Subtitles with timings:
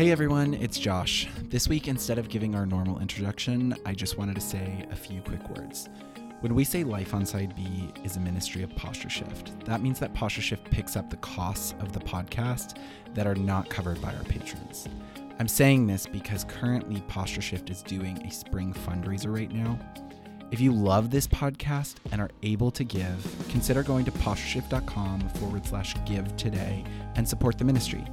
[0.00, 1.28] Hey everyone, it's Josh.
[1.50, 5.20] This week, instead of giving our normal introduction, I just wanted to say a few
[5.20, 5.90] quick words.
[6.40, 10.00] When we say Life on Side B is a ministry of Posture Shift, that means
[10.00, 12.78] that Posture Shift picks up the costs of the podcast
[13.12, 14.88] that are not covered by our patrons.
[15.38, 19.78] I'm saying this because currently Posture Shift is doing a spring fundraiser right now.
[20.50, 25.66] If you love this podcast and are able to give, consider going to postureshift.com forward
[25.66, 26.86] slash give today
[27.16, 28.06] and support the ministry.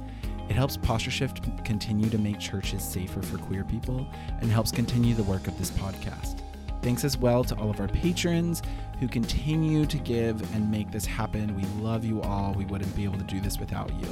[0.48, 4.06] It helps Posture Shift continue to make churches safer for queer people
[4.40, 6.40] and helps continue the work of this podcast.
[6.80, 8.62] Thanks as well to all of our patrons
[9.00, 11.54] who continue to give and make this happen.
[11.56, 12.54] We love you all.
[12.54, 14.08] We wouldn't be able to do this without you.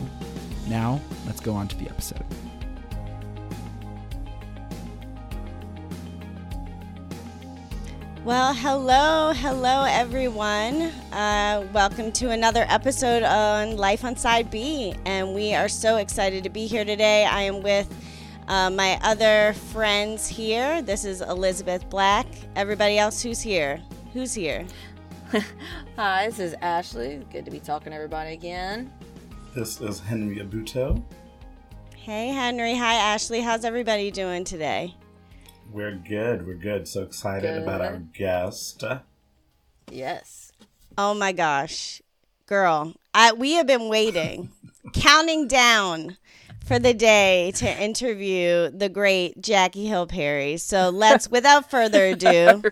[0.69, 2.25] Now, let's go on to the episode.
[8.27, 10.83] Well, hello, hello, everyone.
[11.13, 14.97] Uh, welcome to another episode on Life on Side B.
[15.05, 17.25] And we are so excited to be here today.
[17.25, 17.89] I am with
[18.49, 20.83] uh, my other friends here.
[20.83, 22.27] This is Elizabeth Black.
[22.57, 23.81] Everybody else who's here?
[24.13, 24.67] Who's here?
[25.97, 27.25] Hi, this is Ashley.
[27.31, 28.93] Good to be talking to everybody again.
[29.55, 31.01] This is Henry Abuto.
[31.95, 32.75] Hey, Henry.
[32.75, 33.41] Hi, Ashley.
[33.41, 34.97] How's everybody doing today?
[35.71, 36.47] We're good.
[36.47, 36.89] We're good.
[36.89, 37.63] So excited good.
[37.63, 38.83] about our guest.
[39.91, 40.53] Yes.
[40.99, 42.03] Oh my gosh.
[42.47, 44.51] Girl, I we have been waiting,
[44.93, 46.17] counting down
[46.65, 50.57] for the day to interview the great Jackie Hill Perry.
[50.57, 52.63] So let's without further ado,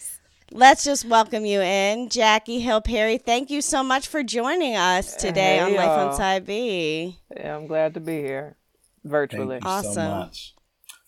[0.52, 2.08] let's just welcome you in.
[2.08, 6.14] Jackie Hill Perry, thank you so much for joining us today hey, on Life on
[6.14, 7.18] Side B.
[7.36, 8.56] Yeah, I'm glad to be here
[9.04, 9.60] virtually.
[9.60, 9.92] Thank you awesome.
[9.94, 10.54] so much.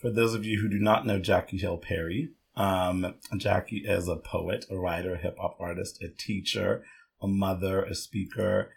[0.02, 4.16] For those of you who do not know Jackie Hill Perry, um, Jackie is a
[4.16, 6.84] poet, a writer, a hip hop artist, a teacher,
[7.22, 8.72] a mother, a speaker,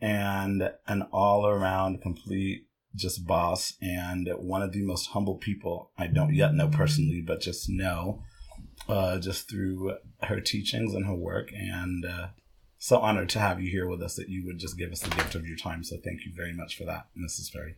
[0.00, 6.06] and an all around complete just boss and one of the most humble people I
[6.06, 8.22] don't yet know personally, but just know
[8.88, 11.50] uh, just through her teachings and her work.
[11.52, 12.28] And uh,
[12.78, 15.10] so honored to have you here with us that you would just give us the
[15.10, 15.82] gift of your time.
[15.82, 17.52] So thank you very much for that, Mrs.
[17.52, 17.74] Perry.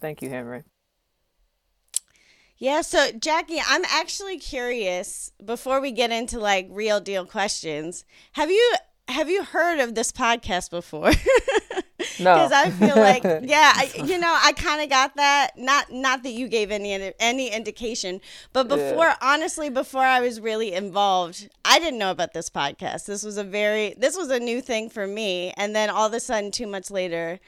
[0.00, 0.64] Thank you, Henry.
[2.58, 8.04] Yeah, so Jackie, I'm actually curious before we get into like real deal questions.
[8.32, 8.74] Have you
[9.08, 11.10] have you heard of this podcast before?
[12.20, 15.50] no, because I feel like yeah, I, you know, I kind of got that.
[15.56, 18.20] Not not that you gave any any indication,
[18.52, 19.16] but before yeah.
[19.20, 23.06] honestly, before I was really involved, I didn't know about this podcast.
[23.06, 26.14] This was a very this was a new thing for me, and then all of
[26.14, 27.40] a sudden, two months later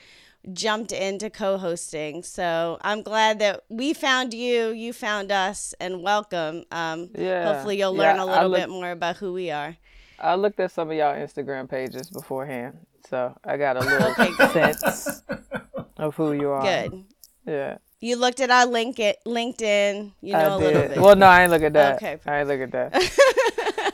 [0.53, 2.23] jumped into co-hosting.
[2.23, 6.65] So I'm glad that we found you, you found us, and welcome.
[6.71, 7.53] Um, yeah.
[7.53, 9.77] Hopefully you'll learn yeah, a little look, bit more about who we are.
[10.19, 14.15] I looked at some of y'all Instagram pages beforehand, so I got a little
[14.49, 15.23] sense
[15.99, 16.63] of who you are.
[16.63, 17.05] Good.
[17.47, 17.79] Yeah.
[18.01, 20.13] You looked at our link it, LinkedIn.
[20.21, 20.65] You know I a did.
[20.65, 20.99] little bit.
[21.01, 21.97] Well, no, I ain't look at that.
[21.97, 22.19] Okay.
[22.27, 22.93] I ain't look at that.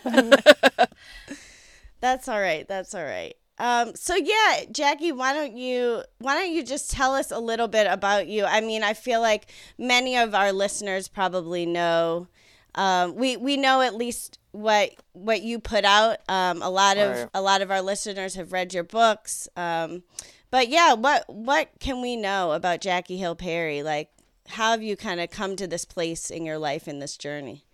[2.00, 2.66] That's all right.
[2.66, 3.34] That's all right.
[3.62, 7.68] Um, so yeah, Jackie, why don't you why don't you just tell us a little
[7.68, 8.44] bit about you?
[8.44, 9.46] I mean, I feel like
[9.78, 12.26] many of our listeners probably know.
[12.74, 16.18] Um, we we know at least what what you put out.
[16.28, 17.28] Um, a lot of right.
[17.34, 19.48] a lot of our listeners have read your books.
[19.56, 20.02] Um,
[20.50, 23.84] but yeah, what what can we know about Jackie Hill Perry?
[23.84, 24.10] Like,
[24.48, 27.64] how have you kind of come to this place in your life in this journey?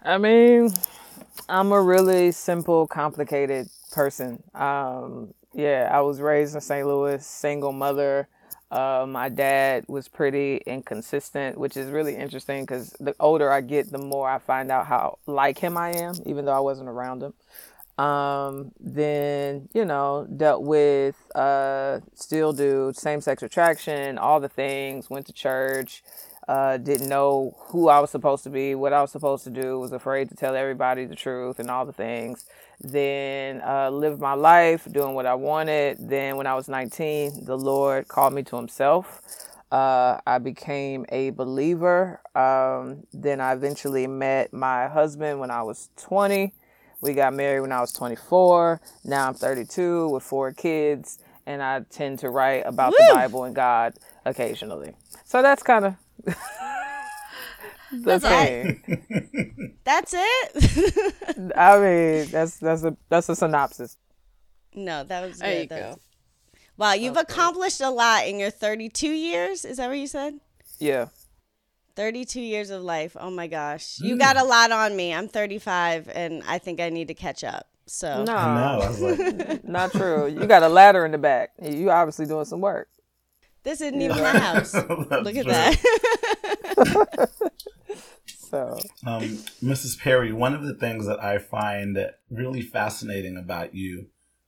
[0.00, 0.72] I mean,
[1.48, 4.42] I'm a really simple, complicated person.
[4.54, 6.86] Um, yeah, I was raised in St.
[6.86, 8.28] Louis, single mother.
[8.70, 13.90] Uh, my dad was pretty inconsistent, which is really interesting because the older I get,
[13.92, 17.22] the more I find out how like him I am, even though I wasn't around
[17.22, 17.34] him.
[18.04, 25.08] Um, then, you know, dealt with, uh, still do same sex attraction, all the things,
[25.08, 26.02] went to church,
[26.48, 29.80] uh, didn't know who I was supposed to be, what I was supposed to do,
[29.80, 32.46] was afraid to tell everybody the truth and all the things.
[32.80, 35.96] Then uh, lived my life doing what I wanted.
[35.98, 39.20] Then, when I was 19, the Lord called me to Himself.
[39.72, 42.20] Uh, I became a believer.
[42.36, 46.52] Um, then I eventually met my husband when I was 20.
[47.00, 48.80] We got married when I was 24.
[49.04, 52.96] Now I'm 32 with four kids, and I tend to write about Woo!
[52.98, 53.94] the Bible and God
[54.24, 54.94] occasionally.
[55.24, 55.94] So that's kind of
[57.92, 59.74] that's it.
[59.84, 61.52] that's it.
[61.56, 63.96] I mean, that's that's a that's a synopsis.
[64.74, 65.74] No, that was there good.
[65.74, 65.98] You go.
[66.76, 67.22] Wow, you've okay.
[67.22, 69.64] accomplished a lot in your 32 years.
[69.64, 70.38] Is that what you said?
[70.78, 71.06] Yeah.
[71.94, 73.16] 32 years of life.
[73.18, 73.98] Oh my gosh.
[74.00, 74.18] You mm.
[74.18, 75.14] got a lot on me.
[75.14, 77.66] I'm 35 and I think I need to catch up.
[77.86, 78.94] So No.
[79.00, 79.64] Like...
[79.64, 80.26] not true.
[80.26, 81.52] You got a ladder in the back.
[81.62, 82.88] You obviously doing some work.
[83.66, 84.74] This isn't even the house.
[84.74, 87.30] Look at that.
[88.28, 89.22] So Um,
[89.60, 89.98] Mrs.
[89.98, 91.98] Perry, one of the things that I find
[92.30, 94.06] really fascinating about you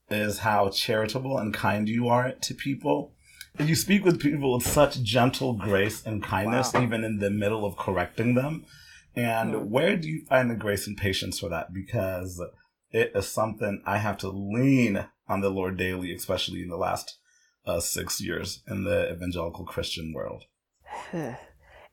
[0.08, 3.12] is how charitable and kind you are to people.
[3.58, 7.76] You speak with people with such gentle grace and kindness, even in the middle of
[7.76, 8.66] correcting them.
[9.16, 11.74] And where do you find the grace and patience for that?
[11.74, 12.40] Because
[12.92, 17.18] it is something I have to lean on the Lord daily, especially in the last
[17.68, 20.44] uh, six years in the evangelical Christian world.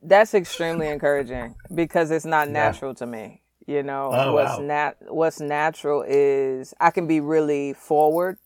[0.02, 2.52] that's extremely encouraging because it's not Yeah.
[2.52, 3.42] natural to me.
[3.66, 4.64] You know, Oh, what's wow.
[4.64, 8.38] nat what's natural is I can be really forward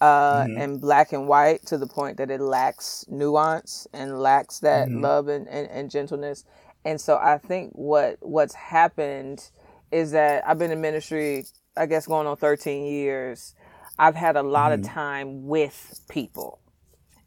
[0.00, 0.56] uh Mhm.
[0.56, 5.00] and black and white to the point that it lacks nuance and lacks that Mhm.
[5.02, 6.44] love and, and, and gentleness.
[6.84, 9.50] And so I think what what's happened
[9.92, 11.44] is that I've been in ministry,
[11.76, 13.54] I guess going on 13 years.
[13.98, 14.74] I've had a lot Mhm.
[14.74, 16.58] of time with people.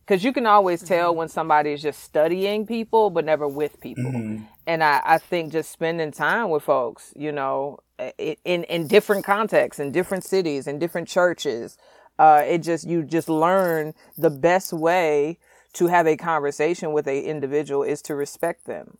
[0.08, 4.12] Cause you can always tell when somebody is just studying people, but never with people
[4.12, 4.48] Mhm.
[4.66, 7.80] and I, I think just spending time with folks, you know,
[8.18, 11.78] in in different contexts, in different cities, in different churches,
[12.20, 15.38] uh, it just you just learn the best way
[15.74, 18.98] to have a conversation with a individual is to respect them.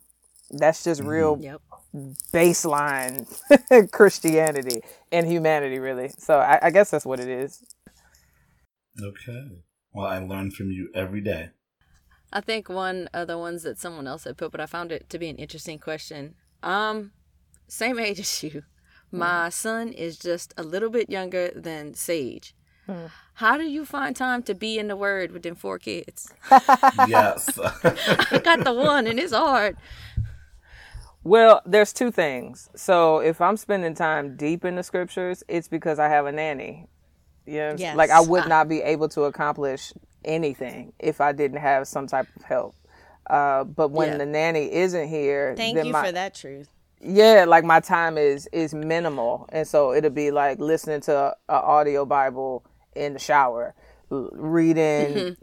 [0.50, 1.60] That's just real Yep.
[2.32, 3.26] baseline
[3.92, 4.82] Christianity
[5.12, 6.10] and humanity, really.
[6.18, 7.64] So I, I guess that's what it is.
[9.02, 9.62] Okay.
[9.98, 11.48] Well, I learn from you every day.
[12.32, 15.10] I think one of the ones that someone else had put, but I found it
[15.10, 16.36] to be an interesting question.
[16.62, 17.10] Um,
[17.66, 18.62] same age as you.
[19.10, 22.54] My son is just a little bit younger than Sage.
[22.86, 23.06] Hmm.
[23.34, 26.32] How do you find time to be in the Word with them four kids?
[27.08, 27.58] yes.
[27.82, 29.78] I got the one, and it's hard.
[31.24, 32.70] Well, there's two things.
[32.76, 36.86] So if I'm spending time deep in the scriptures, it's because I have a nanny.
[37.48, 37.96] You know, Yes.
[37.96, 38.48] like I would Ah.
[38.48, 39.92] not be able to accomplish
[40.24, 42.74] anything if I didn't have some type of help.
[43.28, 44.18] Uh, but when Yeah.
[44.18, 46.68] the nanny isn't here, Thank you my, for that truth.
[47.00, 51.34] yeah, like my time is is minimal, and so it'll be like listening to a,
[51.48, 52.64] a audio Bible
[52.94, 53.74] in the shower,
[54.10, 55.36] reading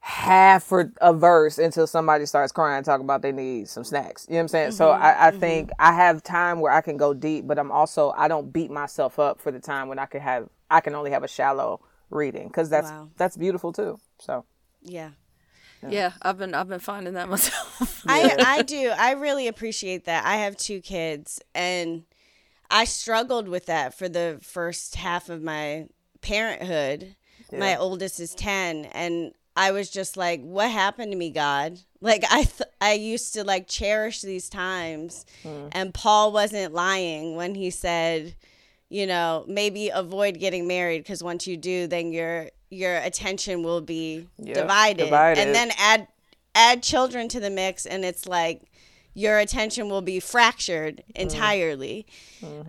[0.00, 4.26] half for a verse until somebody starts crying, talking about they need some snacks.
[4.28, 4.72] You know what I'm saying?
[4.72, 8.12] So I, I think I have time where I can go deep, but I'm also
[8.16, 11.10] I don't beat myself up for the time when I can have I can only
[11.10, 11.80] have a shallow
[12.10, 13.10] reading because that's Wow.
[13.16, 14.00] that's beautiful too.
[14.18, 14.44] So
[14.82, 15.10] Yeah.
[15.88, 18.04] Yeah, I've been I've been finding that myself.
[18.06, 18.92] I I do.
[18.96, 20.24] I really appreciate that.
[20.24, 22.04] I have two kids and
[22.70, 25.86] I struggled with that for the first half of my
[26.20, 27.16] parenthood.
[27.52, 31.80] My oldest is 10 and I was just like what happened to me, God?
[32.00, 35.68] Like I th- I used to like cherish these times hmm.
[35.70, 38.34] and Paul wasn't lying when he said
[38.92, 43.80] you know, maybe avoid getting married because once you do, then your your attention will
[43.80, 45.04] be Yep, divided.
[45.04, 45.40] divided.
[45.40, 46.08] and then add
[46.54, 48.70] add children to the mix, and it's like
[49.14, 52.06] your attention will be fractured entirely.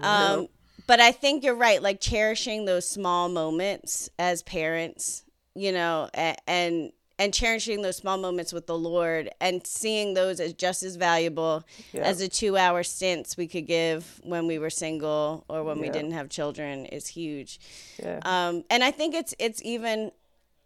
[0.01, 0.47] Um,
[0.87, 1.81] but I think you're right.
[1.81, 5.23] Like cherishing those small moments as parents,
[5.55, 6.91] you know, and, and
[7.23, 11.63] and cherishing those small moments with the Lord and seeing those as just as valuable
[11.93, 12.01] Yeah.
[12.01, 15.89] as the two hour stints we could give when we were single or when we
[15.89, 17.59] didn't have children is huge.
[18.03, 20.11] yeah, Um, and I think it's it's even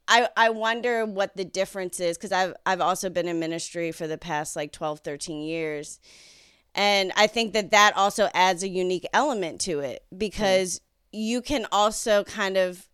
[0.07, 4.07] I, I wonder what the difference is because I've I've also been in ministry for
[4.07, 5.99] the past like 12, 13 years.
[6.73, 11.65] And I think that that also adds a unique element to it because you can
[11.71, 12.87] also kind of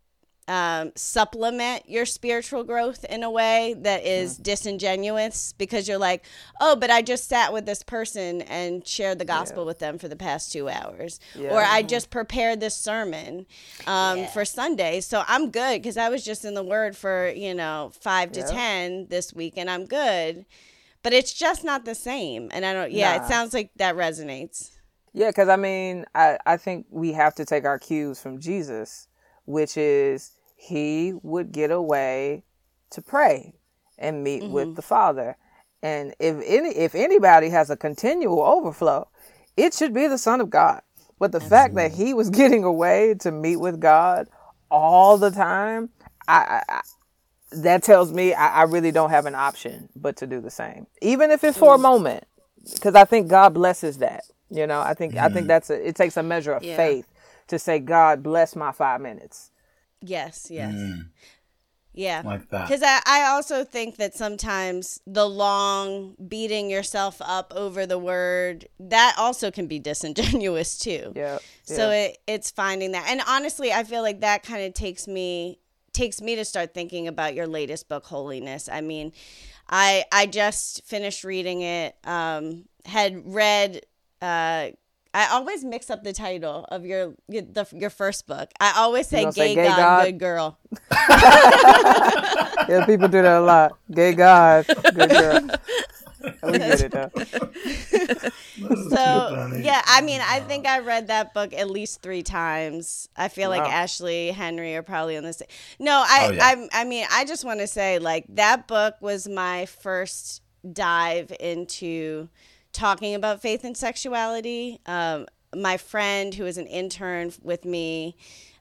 [0.47, 6.25] um, supplement your spiritual growth in a way that is disingenuous because you're like,
[6.59, 10.07] oh, but I just sat with this person and shared the gospel with them for
[10.07, 11.19] the past two hours,
[11.49, 13.45] or I just prepared this sermon
[13.87, 17.53] um, for Sunday, so I'm good because I was just in the Word for you
[17.53, 18.47] know five to Yeah.
[18.47, 20.45] ten this week, and I'm good.
[21.03, 22.91] But it's just not the same, and I don't.
[22.91, 23.23] Yeah, Nah.
[23.23, 24.71] it sounds like that resonates.
[25.13, 29.07] Yeah, because I mean, I, I think we have to take our cues from Jesus,
[29.45, 32.43] which is he would get away
[32.91, 33.55] to pray
[33.97, 34.75] and meet with mm-hmm.
[34.75, 35.37] the Father.
[35.81, 39.09] And if any if anybody has a continual overflow,
[39.57, 40.81] it should be the Son of God.
[41.19, 44.27] But the fact that he was getting away to meet with God
[44.71, 45.89] all the time,
[46.27, 46.81] I, I, I
[47.51, 50.87] that tells me I, I really don't have an option but to do the same,
[51.01, 51.83] even if it's for a mm-hmm.
[51.83, 52.23] moment,
[52.73, 54.23] because I think God blesses that.
[54.49, 55.47] You know, I think I think mm-hmm.
[55.47, 56.77] that's a, it takes a measure of Yeah.
[56.77, 57.07] faith
[57.47, 59.51] to say, God bless my five minutes.
[60.01, 61.07] Yes, yes, Mm,
[61.93, 62.21] yeah.
[62.25, 62.67] like that.
[62.67, 68.67] Because I, I also think that sometimes the long beating yourself up over the word
[68.79, 71.13] that also can be disingenuous too.
[71.15, 71.39] Yeah.
[71.63, 72.05] So yeah.
[72.07, 73.05] it, it's finding that.
[73.07, 75.59] And honestly, I feel like that kind of takes me
[75.93, 78.67] takes me to start thinking about your latest book, Holiness.
[78.67, 79.13] I mean,
[79.69, 81.95] I I just finished reading it.
[82.03, 83.85] Um, had read.
[84.21, 84.69] Uh,
[85.13, 88.49] I always mix up the title of your your, the, your first book.
[88.59, 90.05] I always say, gay, say Gay God, God?
[90.05, 90.57] Good Girl."
[92.69, 93.77] Yeah, people do that a lot.
[93.91, 94.65] Gay God,
[94.95, 95.49] good girl.
[96.41, 97.11] We get it though.
[98.89, 103.09] So yeah, I mean, I think I read that book at least three times.
[103.17, 105.49] I feel like Ashley Henry are probably on the same.
[105.79, 106.45] No, I, Oh, yeah.
[106.71, 110.41] I, I mean, I just want to say like that book was my first
[110.71, 112.29] dive into
[112.73, 114.79] talking about faith and sexuality.
[114.85, 118.17] Um, my friend who was an intern with me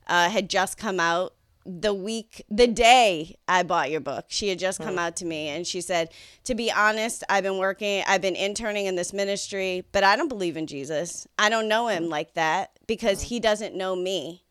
[0.07, 4.27] uh, had just come out the week the day I bought your book.
[4.29, 6.11] She had just come out to me and she said,
[6.45, 10.29] "To be honest, I've been working, I've been interning in this ministry, but I don't
[10.29, 11.27] believe in Jesus.
[11.39, 14.45] I don't know him like that because he doesn't know me."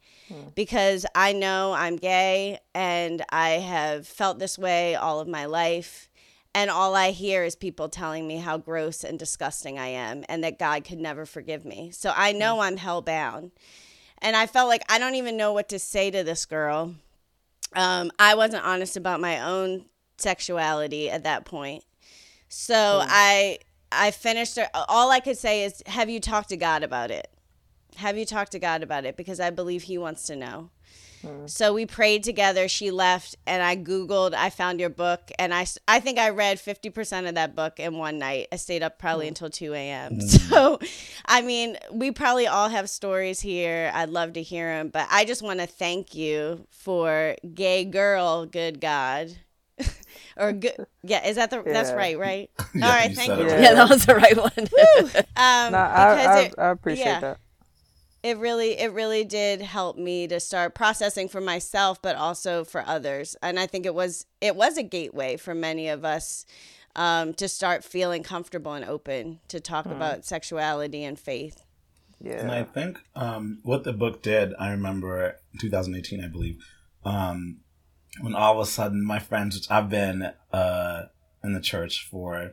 [0.55, 6.09] Because I know I'm gay and I have felt this way all of my life.
[6.53, 10.43] And all I hear is people telling me how gross and disgusting I am and
[10.43, 11.91] that God could never forgive me.
[11.91, 13.51] So I know I'm hell bound.
[14.22, 16.96] And I felt like I don't even know what to say to this girl.
[17.74, 19.86] Um, I wasn't honest about my own
[20.17, 21.84] sexuality at that point.
[22.50, 23.60] So I
[23.91, 27.29] I finished her, all I could say is have you talked to God about it?
[27.96, 30.70] Have you talked to God about it because I believe he wants to know.
[31.23, 31.49] Mm.
[31.49, 32.67] So we prayed together.
[32.67, 34.33] She left, and I Googled.
[34.33, 37.97] I found your book, and I, I think I read 50% of that book in
[37.97, 38.47] one night.
[38.51, 39.29] I stayed up probably mm.
[39.29, 40.19] until 2 a.m.
[40.19, 40.41] Mm.
[40.51, 40.79] So,
[41.25, 43.89] I mean, we probably all have stories here.
[43.93, 48.45] I'd love to hear them, but I just want to thank you for Gay Girl,
[48.45, 49.37] Good God.
[50.37, 52.49] or good, yeah, is that the, that's right, right?
[52.73, 53.45] Yeah, all right, you thank you.
[53.45, 53.61] it.
[53.61, 54.51] Yeah, that was the right one.
[55.35, 57.19] Um, Nah, I, because I, it- I appreciate yeah.
[57.19, 57.39] that.
[58.23, 62.83] It really it really did help me to start processing for myself but also for
[62.85, 63.35] others.
[63.41, 66.45] And i think it was it was a gateway for many of us
[66.95, 71.63] um, to start feeling comfortable and open to talk about sexuality and faith.
[72.19, 72.41] Yeah.
[72.41, 76.63] And I think um, what the book did, I remember 2018, I believe,
[77.03, 77.61] um,
[78.19, 81.03] when all of a sudden my friends, which I've been uh,
[81.43, 82.51] in the church for a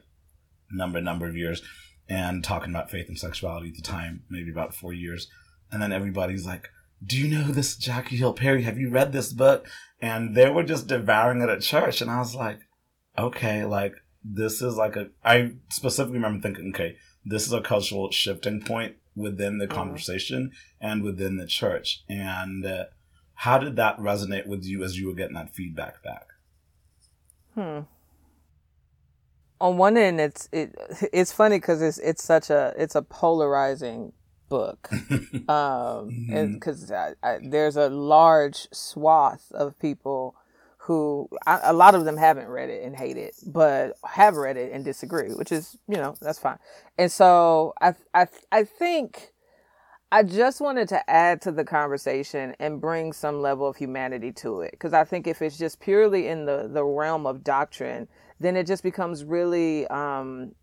[0.70, 1.62] number number of years,
[2.08, 5.28] and talking about faith and sexuality at the time, maybe about four years,
[5.70, 6.68] and then everybody's like,
[7.04, 8.62] "Do you know this Jackie Hill Perry?
[8.62, 9.66] Have you read this book?"
[10.00, 12.60] And they were just devouring it at church, and I was like,
[13.18, 13.94] "Okay, like
[14.25, 18.96] this is like a, I specifically remember thinking, "Okay, this is a cultural shifting point
[19.18, 22.04] within the conversation and within the church.
[22.08, 22.84] And uh,
[23.34, 26.28] how did that resonate with you as you were getting that feedback back?
[27.54, 27.80] Hmm.
[29.60, 30.72] On one end, it's it
[31.12, 34.12] it's funny because it's it's such a it's a polarizing
[34.49, 34.88] book,
[35.49, 40.35] um, and because I, I, there's a large swath of people
[40.88, 44.57] who I, a lot of them haven't read it and hate it, but have read
[44.57, 46.59] it and disagree, which is you know that's fine.
[46.97, 49.33] And so I I I think
[50.11, 54.62] I just wanted to add to the conversation and bring some level of humanity to
[54.62, 58.09] it because I think if it's just purely in the the realm of doctrine,
[58.40, 60.55] then it just becomes really um,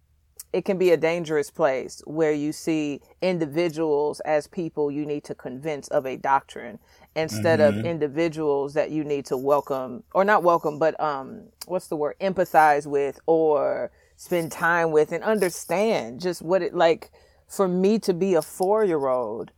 [0.56, 5.36] it can be a dangerous place where you see individuals as people you need to
[5.36, 6.80] convince of a doctrine
[7.14, 11.96] instead of individuals that you need to welcome or not welcome but um what's the
[11.98, 17.12] word empathize with or spend time with and understand just what it like
[17.50, 19.52] for me to be a 4-year-old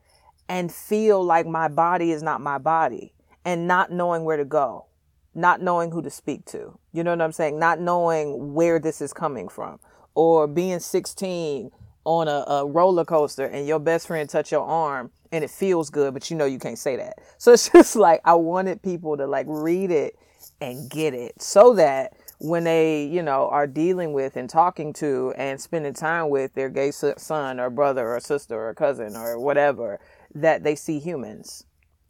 [0.49, 3.13] and feel like my body is not my body
[3.45, 4.87] and not knowing where to go
[5.35, 6.79] not knowing who to speak to.
[6.91, 7.59] You know what I'm saying?
[7.59, 9.79] Not knowing where this is coming from.
[10.17, 11.69] Or being 16
[12.03, 15.91] on a, a roller coaster and your best friend touch your arm and it feels
[15.91, 17.19] good, but you know you can't say that.
[17.37, 20.17] So it's just like I wanted people to like read it
[20.59, 25.35] and get it so that when they, you know, are dealing with and talking to
[25.37, 29.99] and spending time with their gay son or brother or sister or cousin or whatever,
[30.33, 31.63] that they see humans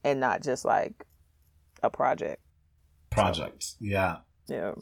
[0.06, 1.06] and not just like
[1.84, 2.42] a project.
[3.10, 4.18] Projects, yeah.
[4.48, 4.76] Yeah.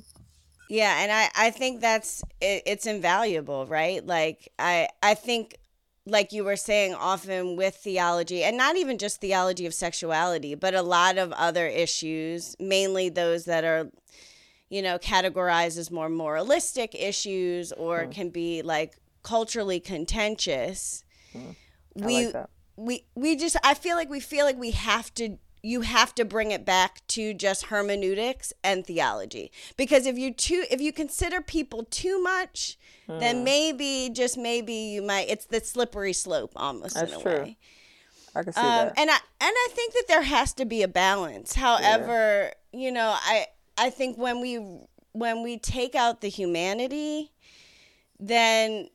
[0.69, 4.05] Yeah, and I I think that's it, it's invaluable, right?
[4.05, 5.57] Like I I think
[6.07, 10.73] like you were saying often with theology and not even just theology of sexuality, but
[10.73, 13.89] a lot of other issues, mainly those that are
[14.69, 18.11] you know categorized as more moralistic issues or mm.
[18.11, 21.03] can be like culturally contentious.
[21.35, 21.55] Mm.
[22.01, 22.45] I We like
[22.77, 26.23] we we just I feel like we feel like we have to you have to
[26.23, 31.41] bring it back to just hermeneutics and theology because if you too if you consider
[31.41, 37.11] people too much then maybe just maybe you might it's the slippery slope almost That's
[37.11, 37.31] in a true.
[37.31, 37.57] way
[38.35, 38.93] I can see um, that.
[38.97, 41.53] and I and I think that there has to be a balance.
[41.53, 44.57] However, you know, I I think when we
[45.13, 47.31] when we take out the humanity,
[48.19, 48.89] then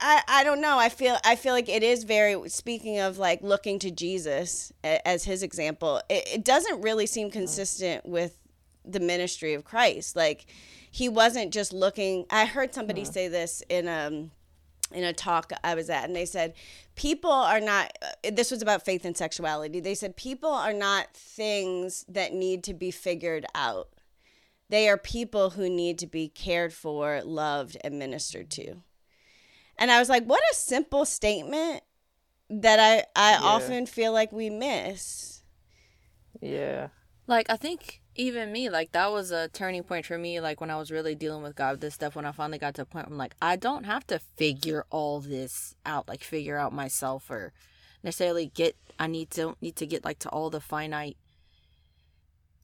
[0.00, 0.78] I, I don't know.
[0.78, 5.24] I feel I feel like it is very speaking of like looking to Jesus as
[5.24, 6.00] his example.
[6.08, 8.38] It, it doesn't really seem consistent with
[8.84, 10.16] the ministry of Christ.
[10.16, 10.46] Like
[10.90, 12.26] he wasn't just looking.
[12.30, 13.12] I heard somebody mm.
[13.12, 14.30] say this in um
[14.92, 16.54] in a talk I was at, and they said
[16.94, 17.96] people are not.
[18.32, 19.80] This was about faith and sexuality.
[19.80, 23.88] They said people are not things that need to be figured out.
[24.70, 28.76] They are people who need to be cared for, loved, and ministered to.
[29.78, 31.82] And I was like, what a simple statement
[32.48, 33.40] that I, I yeah.
[33.42, 35.42] often feel like we miss.
[36.40, 36.88] Yeah.
[37.26, 40.40] Like, I think even me, like, that was a turning point for me.
[40.40, 42.82] Like, when I was really dealing with God, this stuff, when I finally got to
[42.82, 46.58] a point where I'm like, I don't have to figure all this out, like, figure
[46.58, 47.52] out myself or
[48.02, 51.16] necessarily get, I need to, need to get, like, to all the finite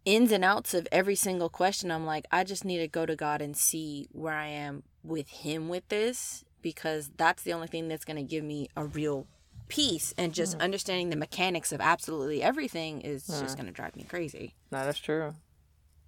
[0.05, 1.91] ins and outs of every single question.
[1.91, 5.29] I'm like, I just need to go to God and see where I am with
[5.29, 9.27] Him with this because that's the only thing that's going to give me a real
[9.69, 10.63] peace and just mm.
[10.63, 13.41] understanding the mechanics of absolutely everything is mm.
[13.41, 14.55] just going to drive me crazy.
[14.71, 15.35] No, that's true.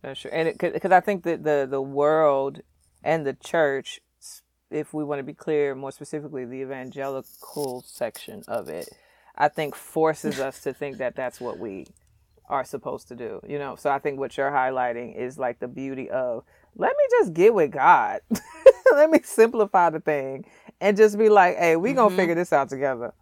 [0.03, 0.31] That's true.
[0.33, 2.61] And because I think that the the world
[3.05, 4.01] and the church
[4.71, 8.89] if we want to be clear more specifically the evangelical section of it
[9.37, 11.87] I think forces us to think that that's what we
[12.49, 13.41] are supposed to do.
[13.47, 16.45] You know, so I think what you're highlighting is like the beauty of
[16.77, 18.21] let me just get with God.
[18.97, 20.45] let me simplify the thing
[20.81, 22.17] and just be like, hey, we gonna mm-hmm.
[22.17, 23.13] figure this out together.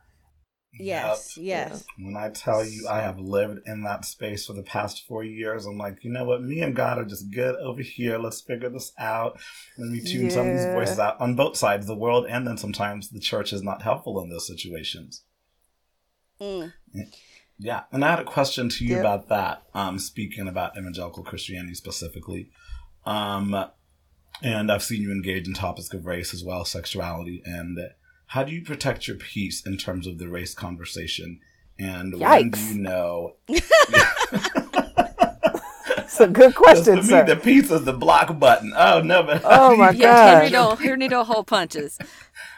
[0.79, 1.71] Yes, yep.
[1.71, 1.85] yes.
[1.99, 5.67] When I tell you I have lived in that space for the past four years,
[5.67, 6.43] I'm like, you know what?
[6.43, 8.19] Me and God are just good over here.
[8.19, 9.39] Let's figure this out.
[9.77, 10.31] Let me tune yeah.
[10.31, 13.21] some of these voices out on both sides, of the world and then sometimes the
[13.21, 15.25] church is not helpful in those situations.
[16.41, 16.73] Mm.
[17.59, 19.01] Yeah, and I had a question to you yep.
[19.01, 19.63] about that.
[19.75, 22.51] Um, speaking about evangelical Christianity specifically,
[23.05, 23.55] um,
[24.43, 27.79] and I've seen you engage in topics of race as well, sexuality, and
[28.27, 31.41] how do you protect your peace in terms of the race conversation?
[31.79, 32.21] And Yikes.
[32.21, 33.37] when do you know?
[36.11, 37.25] It's a good question, for sir.
[37.25, 38.73] Me, the peace is the block button.
[38.77, 41.99] Oh no, but oh my god, Henry don't Henry don't hold punches.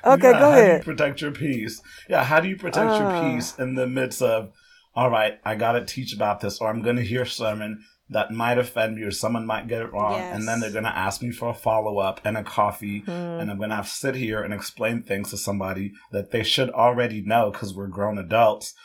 [0.04, 0.82] okay, yeah, go how ahead.
[0.82, 1.82] Do you protect your peace.
[2.08, 2.98] Yeah, how do you protect uh.
[2.98, 3.20] your ah.
[3.34, 4.52] peace in the midst of?
[4.94, 7.84] All right, I got to teach about this, or I'm going to hear a sermon
[8.10, 10.36] that might offend me or someone might get it wrong yes.
[10.36, 13.40] and then they're going to ask me for a follow-up and a coffee mm.
[13.40, 16.42] and i'm going to have to sit here and explain things to somebody that they
[16.42, 18.74] should already know because we're grown adults.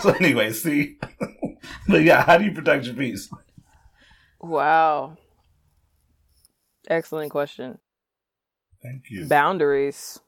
[0.00, 0.98] So anyway see?
[1.88, 3.30] But yeah how do you protect your peace?
[4.40, 5.16] Wow.
[6.88, 7.78] Excellent question.
[8.82, 9.26] Thank you.
[9.26, 10.20] Boundaries.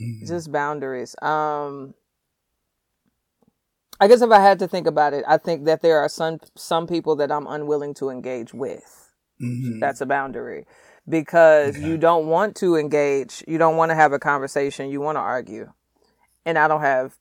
[0.00, 0.26] Mm.
[0.26, 1.14] just boundaries.
[1.22, 1.94] Um
[4.00, 6.38] I guess if I had to think about it, I think that there are some
[6.54, 9.12] some people that I'm unwilling to engage with.
[9.40, 9.80] Mm-hmm.
[9.80, 10.66] That's a boundary
[11.08, 11.86] because okay.
[11.86, 15.20] you don't want to engage, you don't want to have a conversation, you want to
[15.20, 15.72] argue.
[16.44, 17.16] And I don't have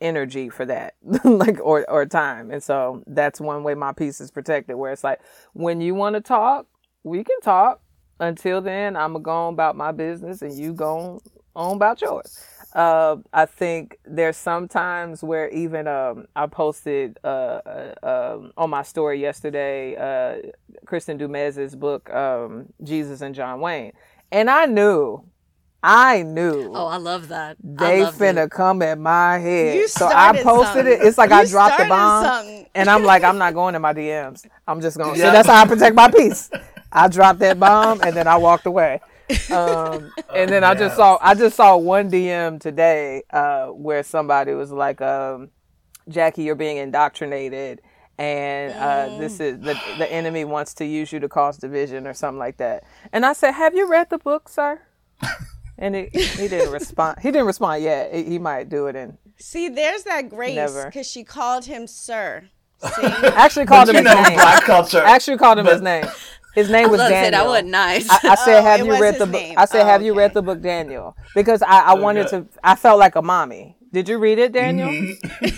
[0.00, 2.50] energy for that like or or time.
[2.50, 5.20] And so that's one way my peace is protected where it's like
[5.52, 6.66] when you want to talk,
[7.04, 7.80] we can talk.
[8.20, 11.20] Until then, I'm going to go on about my business and you go
[11.56, 12.38] on about yours.
[12.74, 18.82] Uh, I think there's sometimes where even um, I posted uh, uh, um, on my
[18.82, 20.50] story yesterday uh,
[20.86, 23.92] Kristin Du book um, Jesus and John Wayne,
[24.30, 25.22] and I knew,
[25.82, 26.72] I knew.
[26.74, 27.58] Oh, I love that.
[27.62, 28.50] They finna it.
[28.50, 30.86] come at my head, so I posted something.
[30.86, 31.02] it.
[31.02, 32.66] It's like you I dropped the bomb, something.
[32.74, 34.46] and I'm like, I'm not going to my DMs.
[34.66, 35.18] I'm just going.
[35.18, 35.26] Yeah.
[35.26, 36.50] So that's how I protect my peace.
[36.90, 39.00] I dropped that bomb, and then I walked away.
[39.50, 44.52] Um, and then I just saw I just saw one DM today uh, where somebody
[44.52, 45.50] was like, um,
[46.08, 47.80] "Jackie, you're being indoctrinated."
[48.18, 52.14] and uh, this is the the enemy wants to use you to cause division or
[52.14, 52.84] something like that.
[53.12, 54.80] And I said, "Have you read the book, sir?"
[55.78, 57.18] And it, he didn't respond.
[57.20, 58.14] He didn't respond yet.
[58.14, 59.18] He might do it in.
[59.38, 62.44] See, there's that grace because she called him sir.
[62.82, 63.02] See?
[63.02, 64.34] Actually called him his name.
[64.34, 65.02] Black culture.
[65.02, 66.04] Actually called him but, his name.
[66.54, 67.30] His name was Daniel.
[67.30, 68.08] That wasn't nice.
[68.10, 70.06] I, I said, oh, "Have you read the book?" I said, oh, "Have okay.
[70.06, 72.46] you read the book, Daniel?" Because I, I wanted to.
[72.62, 73.76] I felt like a mommy.
[73.92, 74.88] Did you read it, Daniel?
[74.88, 75.48] Mm-hmm.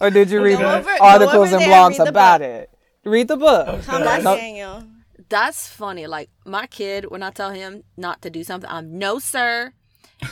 [0.00, 2.48] or did you read over, articles and blogs about book.
[2.48, 2.70] it?
[3.04, 3.82] Read the book.
[3.84, 4.84] Come on, Daniel.
[5.28, 6.06] That's funny.
[6.06, 9.72] Like my kid, when I tell him not to do something, I'm no, sir.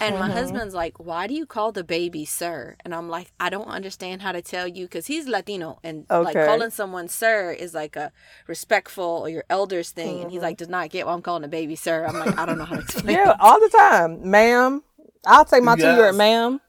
[0.01, 0.33] And my mm-hmm.
[0.33, 4.23] husband's like, "Why do you call the baby sir?" And I'm like, "I don't understand
[4.23, 6.25] how to tell you because he's Latino, and okay.
[6.25, 8.13] like calling someone sir is like a
[8.47, 10.23] respectful or your elders thing." Mm-hmm.
[10.23, 10.47] And he's mm-hmm.
[10.47, 12.65] like, "Does not get why I'm calling a baby sir." I'm like, "I don't know
[12.65, 14.83] how to explain." yeah, all the time, ma'am.
[15.25, 15.83] I'll take my yes.
[15.83, 16.61] two year ma'am.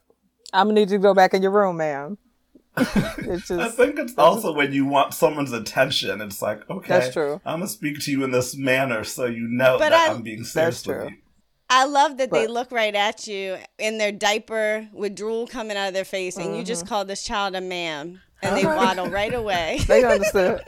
[0.52, 2.18] I'm gonna need you to go back in your room, ma'am.
[2.78, 6.20] it's I think it's also when you want someone's attention.
[6.20, 7.40] It's like, okay, That's true.
[7.44, 10.22] I'm gonna speak to you in this manner so you know But that I- I'm
[10.22, 11.04] being serious true.
[11.04, 11.16] with you.
[11.70, 15.88] I love that they look right at you in their diaper with drool coming out
[15.88, 18.76] of their face, and you just call this child a ma'am, and they Uh-huh.
[18.76, 19.80] waddle right away.
[19.86, 20.62] they understood.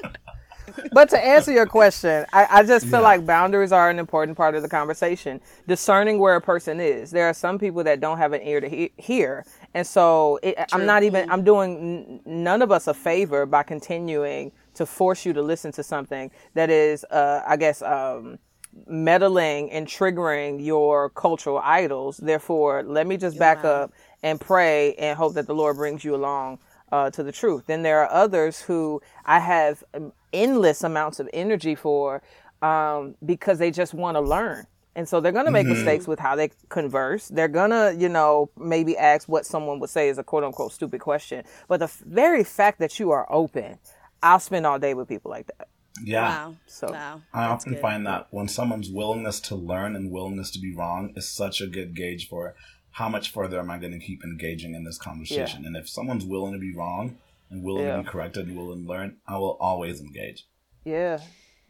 [0.92, 3.10] But to answer your question, I, I just feel Yeah.
[3.10, 5.40] like boundaries are an important part of the conversation.
[5.66, 7.10] Discerning where a person is.
[7.10, 10.54] There are some people that don't have an ear to he- hear, and so it,
[10.72, 11.28] I'm not even.
[11.30, 15.72] I'm doing n- none of us a favor by continuing to force you to listen
[15.72, 18.38] to something that is, uh, I guess, um,
[18.86, 22.18] meddling and triggering your cultural idols.
[22.18, 26.14] Therefore, let me just back up and pray and hope that the Lord brings you
[26.14, 26.58] along
[26.92, 27.66] uh, to the truth.
[27.66, 32.22] Then there are others who I have um, endless amounts of energy for
[32.62, 34.66] um, because they just want to learn.
[34.96, 37.28] And so they're going to make mistakes with how they converse.
[37.28, 40.72] They're going to, you know, maybe ask what someone would say is a quote unquote
[40.72, 41.44] stupid question.
[41.68, 43.78] But the very fact that you are open,
[44.22, 45.68] I'll spend all day with people like that.
[46.04, 46.28] Yeah.
[46.46, 46.56] Wow.
[46.66, 47.22] So- wow.
[47.32, 47.82] I That's often good.
[47.82, 51.66] find that when someone's willingness to learn and willingness to be wrong is such a
[51.66, 52.54] good gauge for
[52.92, 55.64] how much further am I going to keep engaging in this conversation.
[55.64, 57.18] And if someone's willing to be wrong
[57.50, 57.96] and willing Yeah.
[57.96, 60.46] to be corrected and willing to learn, I will always engage.
[60.84, 61.20] Yeah,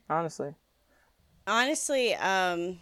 [0.09, 0.55] honestly.
[1.47, 2.79] honestly um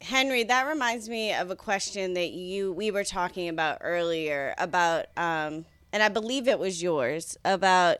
[0.00, 5.06] henry that reminds me of a question that you we were talking about earlier about
[5.16, 7.98] um and i believe it was yours about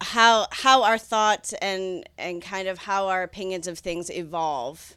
[0.00, 4.96] how how our thoughts and and kind of how our opinions of things evolve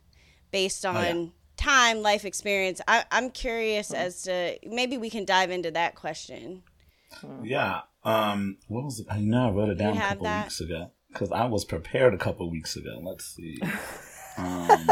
[0.51, 1.29] based on yeah.
[1.57, 6.63] time life experience I, i'm curious as to maybe we can dive into that question
[7.43, 7.81] Yeah.
[8.03, 8.57] Um.
[8.67, 9.07] What was it?
[9.09, 10.45] I know I wrote it You down a couple that?
[10.45, 12.99] weeks ago because I was prepared a couple weeks ago.
[13.01, 13.59] Let's see.
[14.39, 14.85] Um,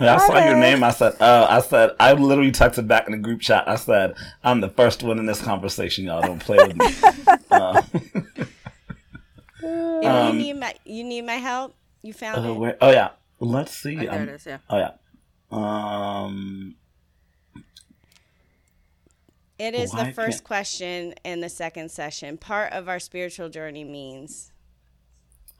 [0.00, 0.84] yeah, I saw your name.
[0.84, 3.66] I said, "Oh, I said." I literally texted back in the group chat.
[3.66, 6.04] I said, "I'm the first one in this conversation.
[6.04, 6.86] Y'all don't play with me."
[7.50, 7.82] Uh,
[8.36, 8.48] if
[9.62, 13.10] Um, you need my you need my help you found uh, it where, oh yeah.
[13.40, 13.96] Let's see.
[13.96, 14.46] Right, there it is.
[14.46, 14.58] Yeah.
[14.68, 14.92] Oh yeah.
[15.50, 16.76] Um.
[19.58, 22.38] It is the first can't- question in the second session.
[22.38, 24.52] Part of our spiritual journey means.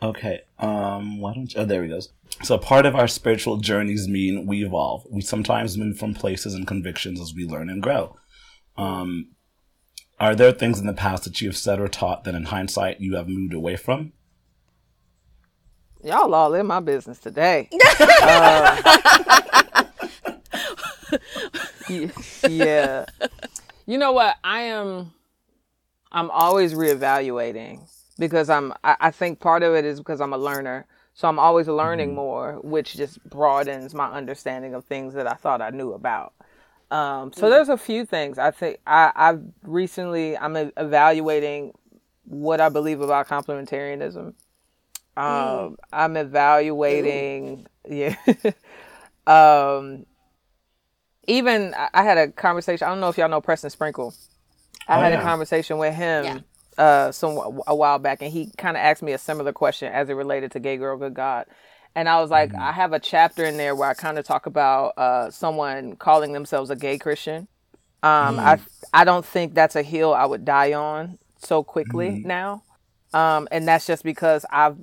[0.03, 0.43] Okay.
[0.59, 1.21] Um.
[1.21, 1.61] Why don't you?
[1.61, 2.13] Oh, there he goes.
[2.43, 5.07] So part of our spiritual journeys mean we evolve.
[5.11, 8.17] We sometimes move from places and convictions as we learn and grow.
[8.77, 9.29] Um.
[10.21, 13.01] Are there things in the past that you have said or taught that, in hindsight,
[13.01, 14.13] you have moved away from?
[16.05, 17.69] Y'all all in my business today.
[18.23, 18.77] Uh,
[22.49, 23.07] yeah.
[23.87, 24.37] You know what?
[24.45, 25.13] I am.
[26.13, 28.75] I'm always reevaluating because I'm.
[28.85, 32.15] I, I think part of it is because I'm a learner, so I'm always learning
[32.15, 36.35] more, which just broadens my understanding of things that I thought I knew about.
[36.91, 41.73] Um, so there's a few things I think I, I've recently I'm evaluating
[42.25, 44.35] what I believe about complementarianism.
[45.17, 48.17] Um, I'm evaluating, yeah.
[49.27, 50.07] um,
[51.27, 52.87] even I, I had a conversation.
[52.87, 54.15] I don't know if y'all know Preston Sprinkle.
[54.89, 55.21] I Oh, had yeah.
[55.21, 56.39] a conversation with him Yeah.
[56.79, 60.09] uh, some a while back, and he kind of asked me a similar question as
[60.09, 61.47] it related to gay girl, good God.
[61.95, 64.47] And I was like, I have a chapter in there where I kind of talk
[64.47, 67.49] about uh, someone calling themselves a gay Christian.
[68.03, 68.59] Um, I
[68.95, 72.63] I don't think that's a hill I would die on so quickly now,
[73.13, 74.77] um, and that's just because I've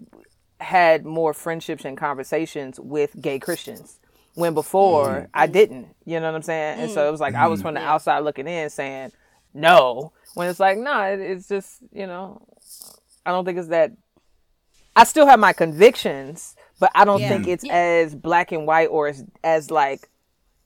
[0.59, 3.99] had more friendships and conversations with gay Christians
[4.35, 5.87] when before I didn't.
[6.05, 6.79] You know what I'm saying?
[6.79, 9.11] And so it was like I was from the outside looking in, saying
[9.53, 12.45] no, when it's like no, it, it's just you know,
[13.25, 13.93] I don't think it's that.
[14.95, 17.29] I still have my convictions, but I don't Yeah.
[17.29, 17.75] think it's Yeah.
[17.75, 20.09] as black and white or as as like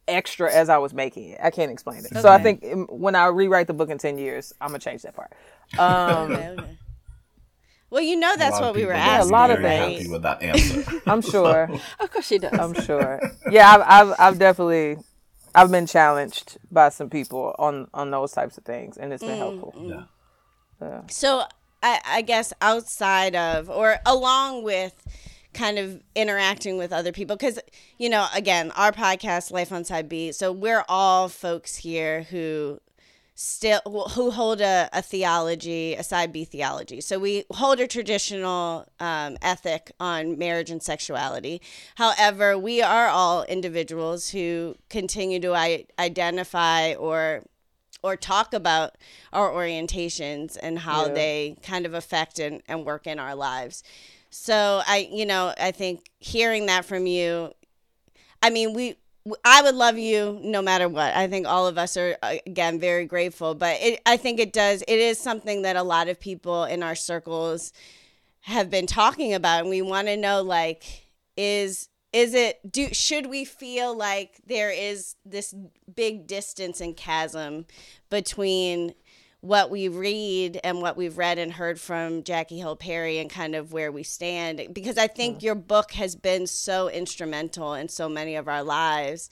[0.07, 1.39] extra as I was making it.
[1.41, 2.17] I can't explain it.
[2.17, 5.15] So I think when I rewrite the book in ten years, I'm gonna change that
[5.15, 5.31] part.
[5.79, 6.77] Um, Okay, okay.
[7.89, 9.33] Well, you know that's what we were people Yeah, a would be asking.
[9.33, 9.97] lot of things.
[9.99, 11.01] happy with that answer.
[11.07, 11.69] I'm sure.
[11.99, 12.53] Of course she does.
[12.57, 13.19] I'm sure.
[13.49, 14.97] Yeah, I've, I've I've definitely
[15.53, 19.37] I've been challenged by some people on on those types of things, and it's been
[19.37, 20.07] helpful.
[20.81, 21.01] yeah.
[21.09, 21.43] So
[21.83, 24.93] I, I guess outside of or along with
[25.53, 27.59] kind of interacting with other people because
[27.97, 32.79] you know again our podcast life on side b so we're all folks here who
[33.35, 33.81] still
[34.15, 39.37] who hold a, a theology a side b theology so we hold a traditional um,
[39.41, 41.61] ethic on marriage and sexuality
[41.95, 47.43] however we are all individuals who continue to I- identify or
[48.03, 48.95] or talk about
[49.31, 51.13] our orientations and how Yeah.
[51.13, 53.83] they kind of affect and, and work in our lives.
[54.31, 57.51] So I, you know, I think hearing that from you,
[58.41, 58.95] I mean, we
[59.45, 61.13] I would love you no matter what.
[61.15, 64.51] I think all of us are uh, again very grateful, but it, I think it
[64.51, 64.83] does.
[64.87, 67.71] It is something that a lot of people in our circles
[68.41, 71.05] have been talking about, and we want to know like
[71.37, 75.53] is is it do should we feel like there is this
[75.93, 77.65] big distance and chasm
[78.09, 78.93] between
[79.41, 83.55] what we read and what we've read and heard from Jackie Hill Perry and kind
[83.55, 85.43] of where we stand because I think mm.
[85.43, 89.31] your book has been so instrumental in so many of our lives.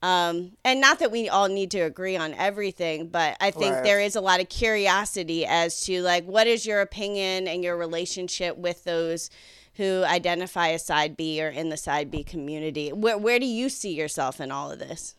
[0.00, 3.84] Um, and not that we all need to agree on everything, but I think right.
[3.84, 7.76] there is a lot of curiosity as to like what is your opinion and your
[7.76, 9.30] relationship with those
[9.74, 12.92] who identify as side B or in the side B community.
[12.92, 15.14] Where where do you see yourself in all of this?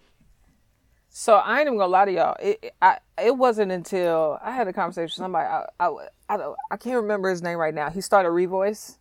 [1.20, 2.38] So I ain't even gonna lie to y'all.
[2.40, 5.50] It I it wasn't until I had a conversation with somebody.
[5.50, 5.94] I I,
[6.30, 7.90] I, don't, I can't remember his name right now.
[7.90, 8.96] He started Revoice.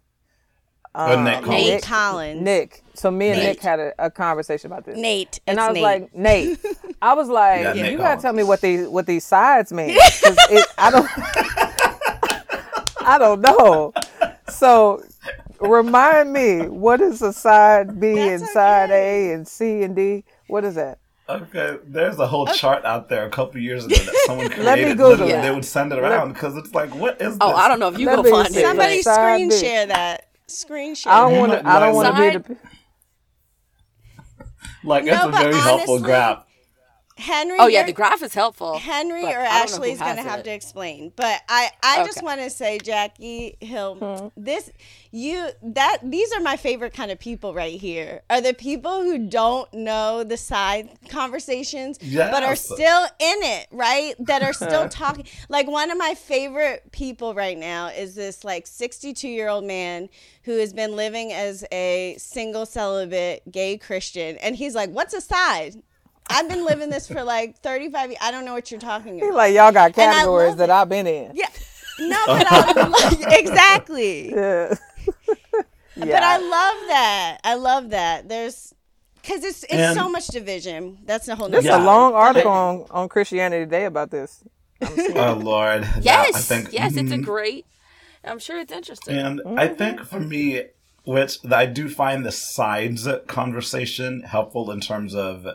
[0.96, 1.68] Um, Nate, Collins.
[1.68, 2.42] Nate Collins.
[2.42, 2.83] Nick.
[2.94, 3.46] So me and Nate.
[3.46, 4.98] Nick had a, a, conversation about this.
[4.98, 5.38] Nate.
[5.46, 5.83] And I was Nate.
[5.85, 6.59] like, Nate.
[7.02, 9.90] I was like, yeah, you gotta tell me what these what these sides mean.
[10.50, 11.09] It, I don't.
[13.07, 13.92] I don't know.
[14.48, 15.04] So
[15.61, 20.24] remind me, what is a side B That's and side A and C and D?
[20.48, 20.98] What is that?
[21.31, 22.55] Okay, there's a whole okay.
[22.55, 24.64] chart out there a couple years ago that someone created.
[24.64, 25.43] Let me Google it.
[25.43, 27.37] They would send it around because it's like, what is?
[27.41, 27.55] Oh, this?
[27.55, 27.55] Oh.
[27.55, 28.62] I don't know if you Let go find it.
[28.62, 30.31] Somebody screen share that.
[30.47, 31.12] Screen share.
[31.12, 31.69] I don't want to.
[31.69, 32.57] I don't want to be the.
[34.85, 36.45] Like no, it's a very honestly, helpful graph.
[37.18, 37.57] Henry.
[37.59, 38.78] Oh yeah, the graph is helpful.
[38.78, 41.12] Henry or Ashley's going to have to explain.
[41.16, 42.07] But I, I okay.
[42.07, 44.28] just want to say, Jackie Hill, hmm.
[44.40, 44.70] this
[45.11, 48.22] you that these are my favorite kind of people right here.
[48.31, 52.31] Are the people who don't know the side conversations, yes.
[52.31, 54.14] but are still in it, right?
[54.20, 55.26] That are still talking.
[55.48, 60.09] Like one of my favorite people right now is this like 62 year old man
[60.44, 65.20] who has been living as a single celibate gay Christian, and he's like, "What's a
[65.20, 65.83] side?"
[66.31, 68.19] I've been living this for like 35 years.
[68.21, 69.35] I don't know what you're talking about.
[69.35, 71.33] like y'all got categories that I've been in.
[71.35, 71.49] Yeah.
[72.01, 74.31] No, but I like, exactly.
[74.31, 74.77] Yeah.
[75.07, 75.14] yeah.
[75.97, 77.38] But I love that.
[77.43, 78.29] I love that.
[78.29, 78.73] There's
[79.21, 80.99] because it's it's and so much division.
[81.05, 81.49] That's a whole.
[81.49, 81.83] There's yeah.
[81.83, 84.45] a long article on, on Christianity Today about this.
[84.81, 85.88] oh Lord!
[86.01, 86.99] Yes, I think, yes, mm-hmm.
[87.01, 87.25] it's a mm-hmm.
[87.25, 87.67] great.
[88.23, 89.17] I'm sure it's interesting.
[89.17, 89.59] And mm-hmm.
[89.59, 90.67] I think for me,
[91.05, 95.47] which I do find the sides conversation helpful in terms of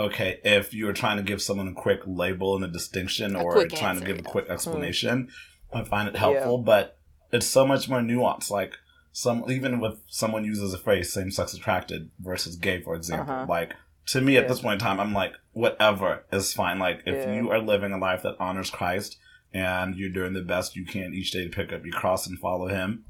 [0.00, 3.42] okay, if you were trying to give someone a quick label and a distinction a
[3.42, 5.28] or trying answer, to give a quick explanation,
[5.72, 5.80] mm.
[5.80, 6.64] I find it helpful, yeah.
[6.64, 6.98] but
[7.32, 8.50] it's so much more nuanced.
[8.50, 8.74] Like
[9.12, 13.46] some, even with someone uses a phrase same sex attracted versus gay, for example, uh-huh.
[13.48, 13.74] like
[14.06, 16.78] to me at this point in time, I'm like, whatever is fine.
[16.78, 17.34] Like if yeah.
[17.34, 19.18] you are living a life that honors Christ
[19.52, 22.38] and you're doing the best you can each day to pick up your cross and
[22.38, 23.04] follow him,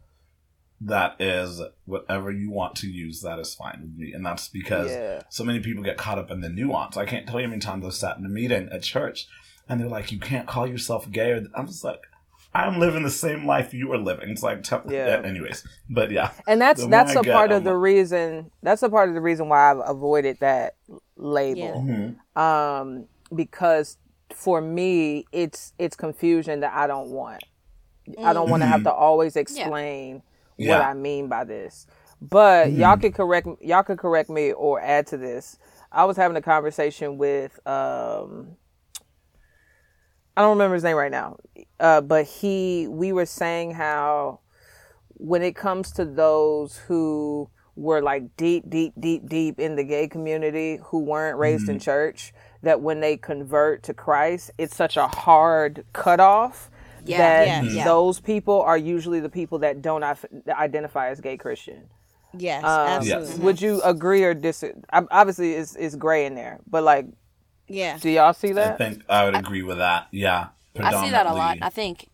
[0.81, 4.13] that is whatever you want to use, that is fine with me.
[4.13, 5.23] And that's because yeah.
[5.29, 6.97] so many people get caught up in the nuance.
[6.97, 9.27] I can't tell you how many times I've sat in a meeting at church
[9.69, 11.33] and they're like, you can't call yourself gay.
[11.33, 12.01] Or I'm just like,
[12.55, 14.31] I'm living the same life you are living.
[14.31, 14.81] It's like, yeah.
[14.89, 15.23] yeah.
[15.23, 16.33] Anyways, but yeah.
[16.49, 18.51] And that's that's a get, part I'm of the reason.
[18.63, 20.77] That's a part of the reason why I've avoided that
[21.17, 21.61] label.
[21.61, 21.75] Yeah.
[21.75, 22.41] Mm-hmm.
[22.41, 23.99] Um, because
[24.35, 27.45] for me, it's it's confusion that I don't want.
[28.09, 28.25] Mm-hmm.
[28.25, 30.23] I don't want to have to always explain
[30.67, 30.79] yeah.
[30.79, 31.87] what I mean by this.
[32.21, 35.59] But mm y'all could correct y'all could correct me or add to this.
[35.91, 38.57] I was having a conversation with um
[40.37, 41.39] I don't remember his name right now.
[41.79, 44.41] Uh, but he we were saying how
[45.15, 50.09] when it comes to those who were like deep, deep, deep, deep in the gay
[50.09, 54.97] community who weren't raised mm in church, that when they convert to Christ, it's such
[54.97, 56.71] a hard cutoff
[57.05, 57.85] yeah, that yeah, yeah.
[57.85, 60.05] those people are usually the people that don't
[60.49, 61.89] identify as gay Christian.
[62.37, 63.45] Yes, um, absolutely.
[63.45, 64.81] Would you agree or disagree?
[64.93, 67.07] Obviously, it's, it's gray in there, but like,
[67.67, 67.99] yeah.
[67.99, 68.75] Do y'all see that?
[68.75, 70.09] I think I would agree with that.
[70.11, 71.59] Yeah, I see that a lot.
[71.63, 72.09] I think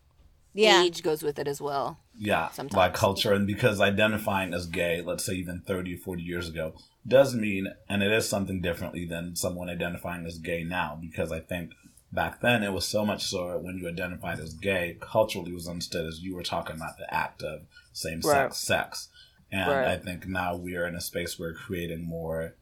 [0.53, 0.83] yeah.
[0.83, 1.99] age goes with it as well.
[2.17, 2.75] Yeah, sometimes.
[2.75, 6.73] by culture and because identifying as gay, let's say even 30 or 40 years ago,
[7.07, 11.39] does mean, and it is something differently than someone identifying as gay now, because I
[11.39, 11.73] think
[12.17, 16.03] back then it was so much so when you identified as gay culturally was understood
[16.07, 17.61] as you were talking about the act of
[17.93, 18.53] same sex right.
[18.55, 19.09] sex
[19.51, 19.87] and right.
[19.87, 22.55] i think now we are in a space where we're creating more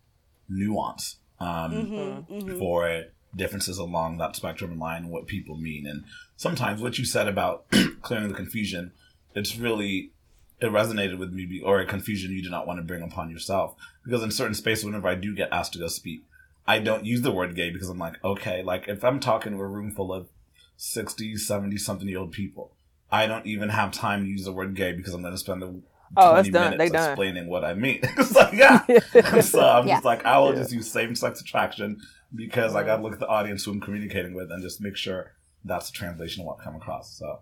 [0.49, 2.59] nuance um, mm-hmm, mm-hmm.
[2.59, 6.03] for differences along that spectrum in line what people mean and
[6.35, 7.63] sometimes what you said about
[8.01, 8.91] clearing the confusion
[9.35, 10.11] it's really
[10.59, 13.73] it resonated with me or a confusion you do not want to bring upon yourself
[14.03, 16.25] because in certain spaces whenever i do get asked to go speak
[16.67, 19.59] I don't use the word gay because I'm like, okay, like if I'm talking to
[19.59, 20.29] a room full of
[20.77, 22.75] 60, 70 something year old people,
[23.11, 25.61] I don't even have time to use the word gay because I'm going to spend
[25.61, 25.81] the,
[26.17, 26.71] Oh, 20 it's done.
[26.71, 27.09] minutes They done.
[27.09, 27.99] explaining what I mean.
[28.03, 28.83] it's like, yeah.
[29.41, 29.95] so I'm Yeah.
[29.95, 31.99] just like, I will just use same sex attraction
[32.33, 34.95] because I got to look at the audience who I'm communicating with and just make
[34.95, 37.17] sure that's the translation of what come across.
[37.17, 37.39] So,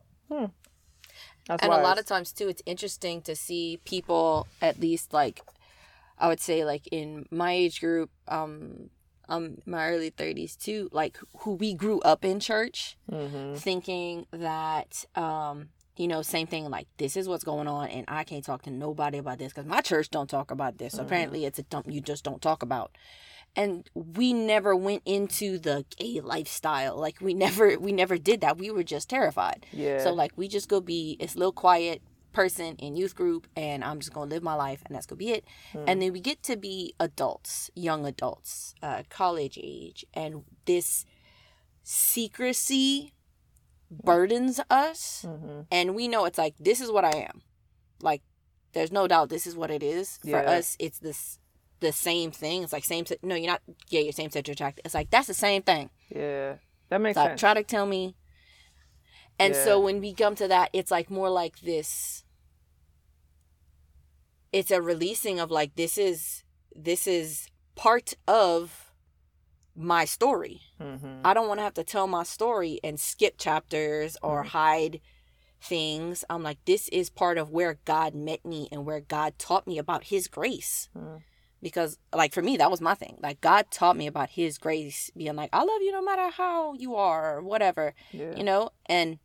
[1.47, 5.41] That's and a lot of times too it's interesting to see people at least like
[6.17, 8.89] i would say like in my age group um
[9.29, 13.57] um my early 30s too like who we grew up in church Mhm.
[13.57, 18.23] thinking that um you know same thing like this is what's going on and i
[18.23, 20.95] can't talk to nobody about this because my church don't talk about this.
[20.97, 22.91] Apparently it's a dump you just don't talk about.
[23.55, 28.57] And we never went into the gay lifestyle like we never we never did that.
[28.57, 29.65] We were just terrified.
[29.71, 30.03] Yeah.
[30.03, 32.01] so like we just go be this little quiet
[32.33, 35.31] person in youth group and I'm just gonna live my life and that's gonna be
[35.31, 35.45] it.
[35.73, 41.05] And then we get to be adults, young adults, uh, college age, and this
[41.83, 43.13] secrecy
[43.91, 45.67] burdens us Mhm.
[45.71, 47.43] and we know it's like this is what I am.
[48.01, 48.21] Like
[48.73, 50.17] there's no doubt this is what it is.
[50.27, 51.39] For us it's this
[51.79, 52.63] the same thing.
[52.63, 54.83] It's like same no, you're not gay, you're same sex attracted.
[54.85, 55.91] It's like that's the same thing.
[56.09, 56.55] Yeah.
[56.89, 57.39] That makes Like, sense.
[57.39, 58.15] try to tell me.
[59.39, 59.63] And Yeah.
[59.63, 62.23] so when we come to that, it's like more like this.
[64.51, 66.43] It's a releasing of like this is
[66.75, 68.91] this is part of
[69.75, 70.61] my story.
[70.77, 74.99] hmm I don't want to have to tell my story and skip chapters or hide
[75.61, 76.25] things.
[76.29, 79.77] I'm like this is part of where God met me and where God taught me
[79.77, 80.89] about His grace.
[80.95, 81.23] Mhm.
[81.63, 83.17] Because like for me that was my thing.
[83.23, 86.73] Like God taught me about His grace, being like I love you no matter how
[86.73, 88.35] you are or whatever Yeah.
[88.35, 89.17] you know and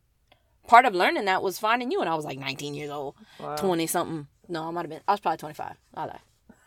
[0.68, 3.56] part of learning that was finding you and i was like 19 years old Wow.
[3.56, 6.20] 20 something no i might have been i was probably 25 i lie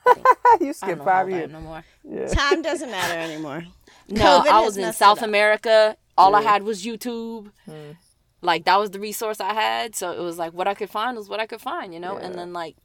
[0.60, 1.52] you skipped five old I am years.
[1.52, 2.26] no more Yeah.
[2.28, 3.64] Time doesn't matter anymore.
[4.10, 5.24] no COVID i was in south up.
[5.26, 7.96] america all i had was youtube Mm.
[8.42, 11.16] like that was the resource i had so it was like what i could find
[11.16, 12.76] was what i could find you know and then like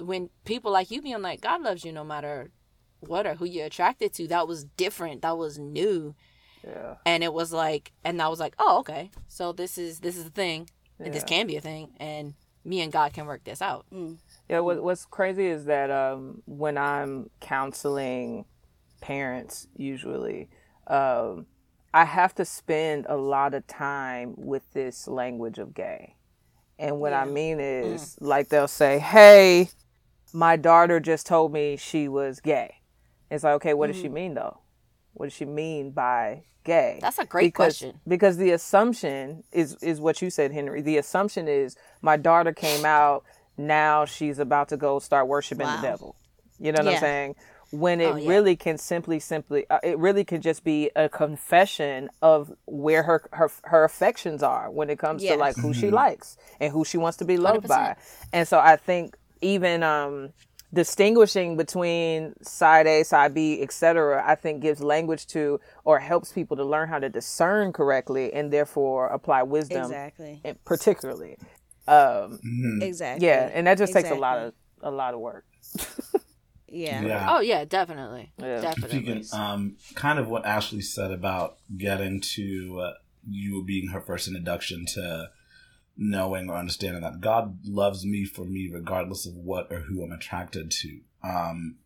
[0.00, 2.50] when people like you being like god loves you no matter
[3.00, 4.26] what or who you're attracted to.
[4.28, 5.22] That was different.
[5.22, 6.14] That was new.
[6.66, 6.96] Yeah.
[7.06, 9.10] and it was like and i was like oh okay.
[9.28, 10.68] So this is this is a thing.
[10.98, 11.90] And this can be a thing.
[11.98, 12.34] And
[12.64, 13.86] me and god can work this out.
[14.48, 18.46] Yeah, what, what's crazy is that um, when I'm counseling
[19.00, 20.48] parents, usually,
[20.86, 21.46] um,
[21.92, 26.16] I have to spend a lot of time with this language of gay.
[26.78, 29.70] And what I mean is, like, they'll say, Hey,
[30.32, 32.76] my daughter just told me she was gay.
[33.30, 34.58] It's like, okay, what does she mean, though?
[35.14, 36.98] What does she mean by gay?
[37.02, 38.00] That's a great because, question.
[38.06, 40.80] Because the assumption is is what you said, Henry.
[40.80, 43.24] The assumption is my daughter came out,
[43.56, 45.76] now she's about to go start worshiping Wow.
[45.76, 46.16] the devil.
[46.58, 46.92] You know what Yeah.
[46.96, 47.34] I'm saying?
[47.70, 48.28] When it Oh, yeah.
[48.30, 53.28] really can simply, simply, uh, it really can just be a confession of where her
[53.32, 55.32] her her affections are when it comes Yes.
[55.34, 57.68] to like who she likes and who she wants to be loved 100%.
[57.68, 57.96] by.
[58.32, 60.30] And so I think even um
[60.72, 66.56] distinguishing between side A, side B, etc., I think gives language to or helps people
[66.58, 70.42] to learn how to discern correctly and therefore apply wisdom Exactly.
[70.66, 71.38] particularly.
[71.86, 72.38] Um,
[72.82, 73.26] Exactly.
[73.26, 75.46] yeah, and that just takes a lot of a lot of work.
[76.70, 77.02] Yeah.
[77.02, 77.26] yeah.
[77.30, 78.60] Oh yeah, definitely, Yeah.
[78.60, 79.22] definitely.
[79.22, 82.92] Speaking, um, kind of what Ashley said about getting to uh,
[83.26, 85.30] you being her first introduction to
[85.98, 90.12] knowing or understanding that God loves me for me, regardless of what or who I'm
[90.12, 91.00] attracted to.
[91.24, 91.76] Um,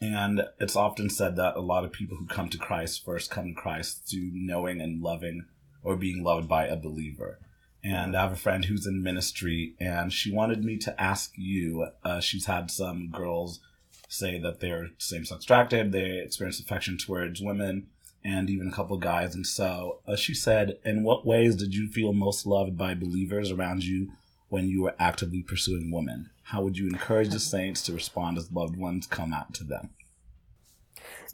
[0.00, 3.48] and it's often said that a lot of people who come to Christ first come
[3.48, 5.46] to Christ through knowing and loving
[5.82, 7.40] or being loved by a believer.
[7.82, 11.88] And I have a friend who's in ministry, and she wanted me to ask you.
[12.04, 13.60] Uh, she's had some girls
[14.08, 17.88] say that they're same sex attracted, they experience affection towards women,
[18.26, 19.34] and even a couple guys.
[19.36, 23.50] And so uh, she said, In what ways did you feel most loved by believers
[23.52, 24.10] around you
[24.48, 26.30] when you were actively pursuing women?
[26.44, 29.90] How would you encourage the saints to respond as loved ones come out to them?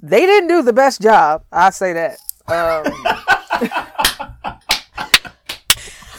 [0.03, 1.45] They didn't do the best job.
[1.53, 2.19] I say that.
[2.49, 2.85] Um,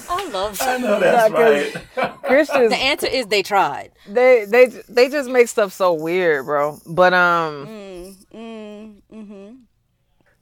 [0.09, 0.57] I love.
[0.62, 2.23] I know that's Yeah, 'cause- right.
[2.23, 3.91] Christians, The answer is they tried.
[4.07, 6.79] they they they just make stuff so weird, bro.
[6.86, 7.67] But um.
[7.67, 9.55] Mm, mm, mm-hmm.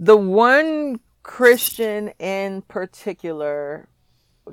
[0.02, 3.88] The one Christian in particular,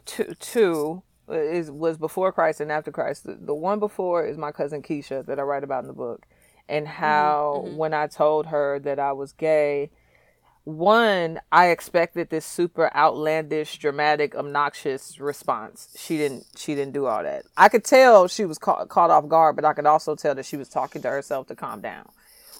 [0.04, 3.24] two, two is was before Christ and after Christ.
[3.24, 6.26] The, the one before is my cousin Keisha that I write about in the book,
[6.68, 7.76] and mm-hmm, how mm-hmm.
[7.76, 9.90] when I told her that I was gay,
[10.64, 15.96] one I expected this super outlandish, dramatic, obnoxious response.
[15.98, 16.44] She didn't.
[16.58, 17.44] She didn't do all that.
[17.56, 20.44] I could tell she was caught caught off guard, but I could also tell that
[20.44, 22.10] she was talking to herself to calm down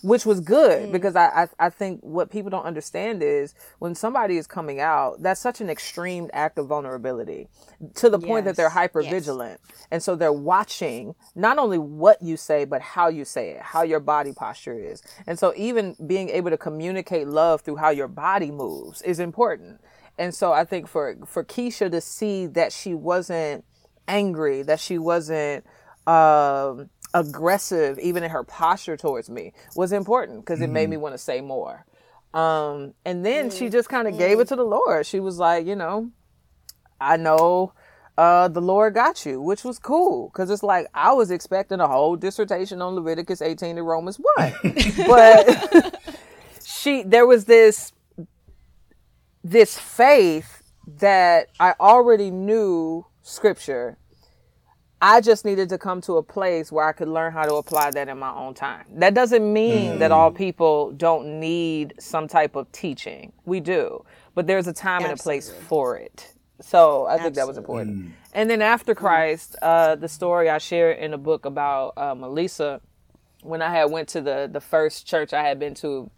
[0.02, 1.26] which was good because I,
[1.58, 5.60] I I think what people don't understand is when somebody is coming out, that's such
[5.60, 7.48] an extreme act of vulnerability
[7.96, 9.10] to the point that they're Yes, hyper yes.
[9.10, 13.60] vigilant, and so they're watching not only what you say but how you say it,
[13.62, 17.90] how your body posture is, and so even being able to communicate love through how
[17.90, 19.80] your body moves is important.
[20.18, 23.64] And so I think for for Keisha to see that she wasn't
[24.08, 25.64] angry, that she wasn't
[26.06, 31.14] um, aggressive, even in her posture towards me, was important because it made me want
[31.14, 31.86] to say more.
[32.34, 35.06] Um, and then she just kind of gave it to the Lord.
[35.06, 36.10] She was like, you know,
[37.00, 37.72] I know
[38.18, 41.86] uh, the Lord got you, which was cool because it's like I was expecting a
[41.86, 44.54] whole dissertation on Leviticus 18 and Romans 1.
[45.06, 46.00] but
[46.64, 47.92] she, there was this
[49.44, 53.98] this faith that I already knew scripture.
[55.00, 57.92] I just needed to come to a place where I could learn how to apply
[57.92, 58.84] that in my own time.
[58.94, 63.32] That doesn't mean that all people don't need some type of teaching.
[63.44, 64.04] We do.
[64.34, 66.34] But there's a time and a place for it.
[66.60, 68.12] So I think that was important.
[68.34, 72.80] And then after Christ, uh, the story I shared in a book about uh, Melissa,
[73.42, 76.10] when I had went to the the first church I had been to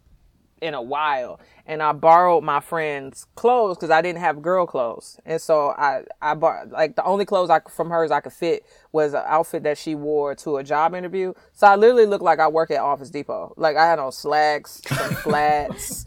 [0.60, 5.18] in a while and I borrowed my friend's clothes because I didn't have girl clothes.
[5.24, 8.64] And so I, I bought like the only clothes I from hers I could fit
[8.90, 11.32] was an outfit that she wore to a job interview.
[11.52, 13.54] So I literally looked like I work at Office Depot.
[13.56, 16.06] Like I had on slacks, some flats,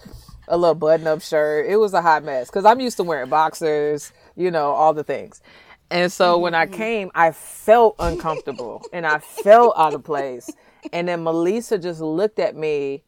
[0.50, 1.66] a little button up shirt.
[1.68, 5.04] It was a hot mess because I'm used to wearing boxers, you know, all the
[5.04, 5.42] things.
[5.90, 6.76] And so when I mm-hmm.
[6.76, 10.50] came, I felt uncomfortable and I felt out of place.
[10.92, 13.04] And then Melissa just looked at me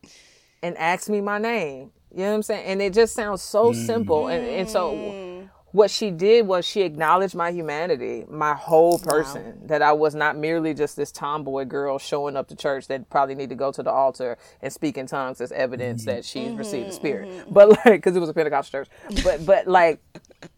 [0.66, 1.92] and asked me my name.
[2.12, 2.66] You know what I'm saying?
[2.66, 4.30] And it just sounds so simple.
[4.30, 5.50] And, and so mm.
[5.74, 10.38] what she did was she acknowledged my humanity, my whole person, that I was not
[10.38, 13.84] merely just this tomboy girl showing up to church that probably need to go to
[13.84, 16.16] the altar and speak in tongues as evidence mm-hmm.
[16.16, 16.58] that she's mm-hmm.
[16.58, 16.96] received the mm-hmm.
[16.96, 17.54] spirit.
[17.54, 20.00] But like, cause it was a Pentecostal church, but, but like,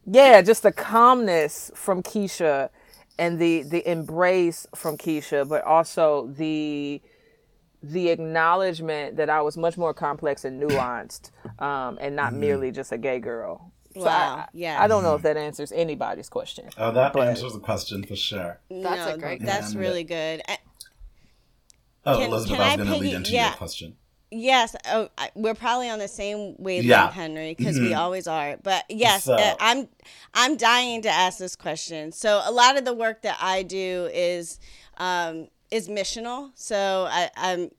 [0.05, 2.69] yeah, just the calmness from Keisha
[3.19, 7.01] and the, the embrace from Keisha, but also the,
[7.83, 12.91] the acknowledgement that I was much more complex and nuanced, um, and not merely just
[12.91, 13.71] a gay girl.
[13.93, 14.79] So Wow, I, yes.
[14.79, 16.69] I don't know if that answers anybody's question.
[16.77, 18.59] Oh, that But- answers the question for sure.
[18.69, 19.79] That's no, a great That's question.
[19.79, 20.41] really good.
[20.47, 20.59] I-
[22.05, 23.49] Oh, Can- Elizabeth, can I I was going to lead into yeah.
[23.49, 23.97] your question.
[24.31, 27.11] Yes, oh, I, we're probably on the same wavelength, Yeah.
[27.11, 28.57] Henry, because we always are.
[28.61, 29.87] But yes, So- uh, I'm
[30.33, 32.11] I'm dying to ask this question.
[32.11, 34.59] So a lot of the work that I do is
[34.97, 36.51] um, is missional.
[36.55, 37.69] So I, I'm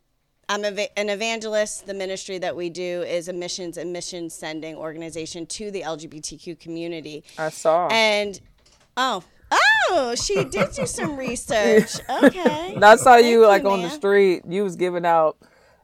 [0.48, 1.86] I'm a, an evangelist.
[1.86, 6.58] The ministry that we do is a missions and mission sending organization to the LGBTQ
[6.58, 7.22] community.
[7.36, 7.88] I saw.
[7.88, 8.40] And
[8.96, 11.96] oh, oh, she did do some research.
[12.22, 14.42] Okay, I saw Thank you like on the street.
[14.48, 15.36] You was giving out.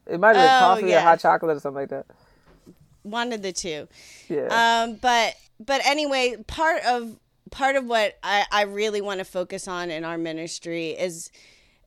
[0.07, 0.98] It might have been Oh, coffee yeah.
[0.98, 2.07] or hot chocolate or something like that.
[3.02, 3.88] One of the two.
[4.28, 4.84] Yeah.
[4.86, 7.18] Um, but but anyway, part of
[7.50, 11.30] part of what I, I really want to focus on in our ministry is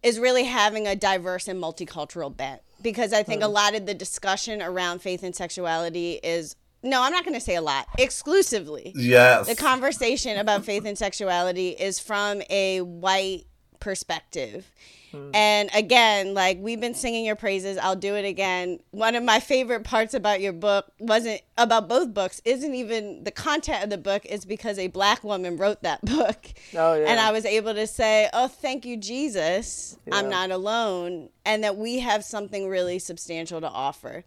[0.04, 3.93] is really having a diverse and multicultural bent because I think a lot of the
[3.93, 7.88] discussion around faith and sexuality is no, I'm not going to say a lot.
[7.98, 9.48] Exclusively, Yes.
[9.48, 13.45] the conversation about faith and sexuality is from a white
[13.80, 14.72] perspective.
[15.14, 15.36] Mm.
[15.36, 18.80] And again, like we've been singing your praises, I'll do it again.
[18.91, 23.32] One of my favorite parts about your book wasn't about both books, isn't even the
[23.32, 26.47] content of the book, is because a black woman wrote that book.
[26.76, 27.10] Oh, yeah.
[27.10, 29.97] And I was able to say, Oh, thank you, Jesus.
[30.12, 31.30] I'm not alone.
[31.45, 34.24] And that we have something really substantial to offer.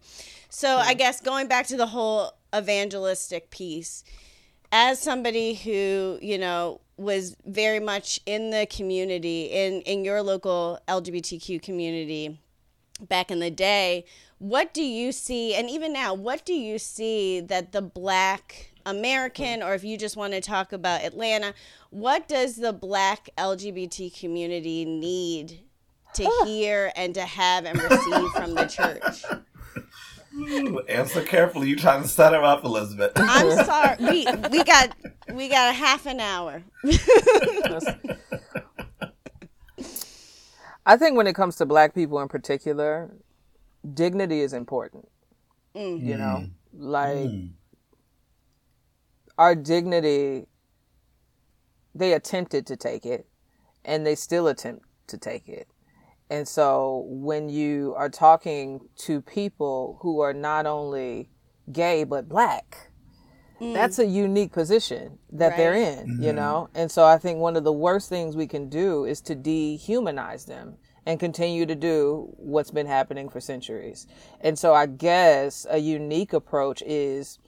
[0.49, 4.03] So I guess going back to the whole evangelistic piece,
[4.71, 10.79] as somebody who you know was very much in the community in in your local
[10.87, 12.39] lgbtq community
[13.07, 14.05] back in the day.
[14.37, 19.61] What do you see and even now what do you see that the black american
[19.61, 21.53] or if you just want to talk about atlanta
[21.91, 25.59] what does the black lgbt community need
[26.15, 29.23] to hear and to have and receive from the church
[30.35, 31.69] Ooh, answer carefully.
[31.69, 33.11] You trying to set her up, Elizabeth.
[33.15, 34.95] i'm sorry we we got
[35.33, 36.63] we got a half an hour
[40.83, 43.11] I think when it comes to black people in particular,
[43.93, 45.07] dignity is important.
[45.75, 46.03] Mm.
[46.03, 46.51] You know, mm.
[46.73, 47.51] like mm.
[49.37, 50.47] our dignity,
[51.93, 53.27] they attempted to take it
[53.85, 55.67] and they still attempt to take it.
[56.31, 61.29] And so when you are talking to people who are not only
[61.73, 62.89] gay but black,
[63.59, 64.03] that's mm.
[64.03, 65.99] a unique position that they're Right.
[65.99, 66.37] in, you mm-hmm.
[66.37, 66.69] know?
[66.73, 70.45] And so I think one of the worst things we can do is to dehumanize
[70.45, 74.07] them and continue to do what's been happening for centuries.
[74.39, 77.39] And so I guess a unique approach is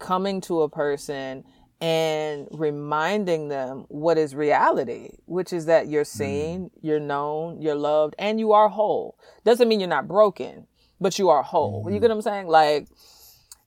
[0.00, 1.44] coming to a person
[1.82, 6.06] and reminding them what is reality, which is that you're mm.
[6.06, 9.18] seen, you're known, you're loved, and you are whole.
[9.44, 10.68] Doesn't mean you're not broken,
[11.00, 11.84] but you are whole.
[11.90, 12.10] You get mm.
[12.10, 12.46] what I'm saying?
[12.46, 12.86] Like,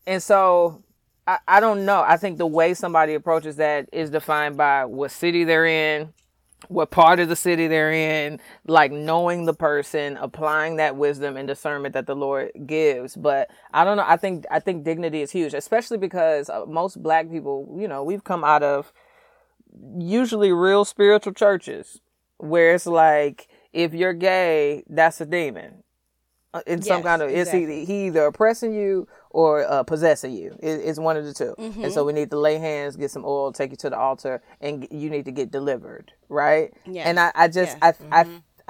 [0.07, 0.81] and so
[1.27, 2.05] I, I don't know.
[2.07, 6.13] I think the way somebody approaches that is defined by what city they're in,
[6.67, 11.47] what part of the city they're in, like knowing the person, applying that wisdom and
[11.47, 13.15] discernment that the Lord gives.
[13.15, 14.05] But I don't know.
[14.07, 18.03] I think I think dignity is huge, especially because uh, most Black people, you know,
[18.03, 18.91] we've come out of
[19.97, 22.01] usually real spiritual churches
[22.37, 25.83] where it's like if you're gay, that's a demon.
[26.55, 27.81] Uh, In some kind of, it's exactly.
[27.81, 30.55] either, he either oppressing you or uh, possessing you.
[30.61, 31.83] It, it's one of the 2 Mm-hmm.
[31.83, 34.41] And so we need to lay hands, get some oil, take you to the altar,
[34.61, 36.73] and you need to get delivered, right?
[36.85, 37.05] Yes.
[37.07, 37.91] And I, I just, Yeah.
[38.11, 38.25] I, I,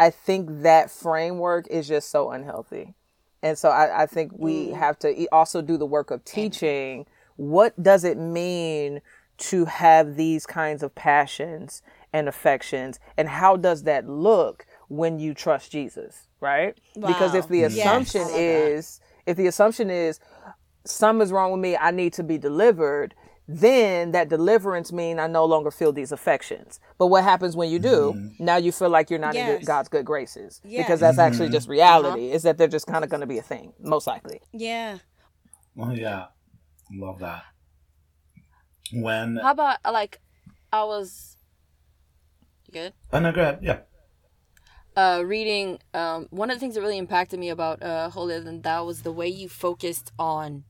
[0.07, 2.95] I think that framework is just so unhealthy.
[3.43, 4.77] And so I, I think we Mm.
[4.77, 7.05] have to also do the work of teaching
[7.37, 9.01] what does it mean
[9.37, 11.81] to have these kinds of passions
[12.13, 16.77] and affections and how does that look when you trust Jesus, right?
[16.93, 18.83] Because if the Yes, assumption I love
[19.25, 20.19] if the assumption is
[20.85, 23.15] something is wrong with me, I need to be delivered,
[23.47, 26.79] then that deliverance mean I no longer feel these affections.
[26.97, 28.13] But what happens when you do?
[28.15, 28.43] Mm-hmm.
[28.43, 29.59] Now you feel like you're not in Yes.
[29.59, 30.83] good, God's good graces Yes.
[30.83, 31.73] because that's actually just mm-hmm.
[31.73, 32.31] reality.
[32.31, 34.41] Is that they're just kind of going to be a thing, most likely.
[34.51, 34.99] Yeah.
[35.77, 36.27] Oh yeah,
[36.91, 37.43] love that.
[38.93, 40.21] When How about like
[40.71, 41.37] I was
[42.67, 42.93] you good?
[43.11, 43.59] oh no, go ahead.
[43.61, 43.79] Yeah.
[44.95, 48.61] Uh, reading um, one of the things that really impacted me about uh, holier than
[48.61, 50.63] thou was the way you focused on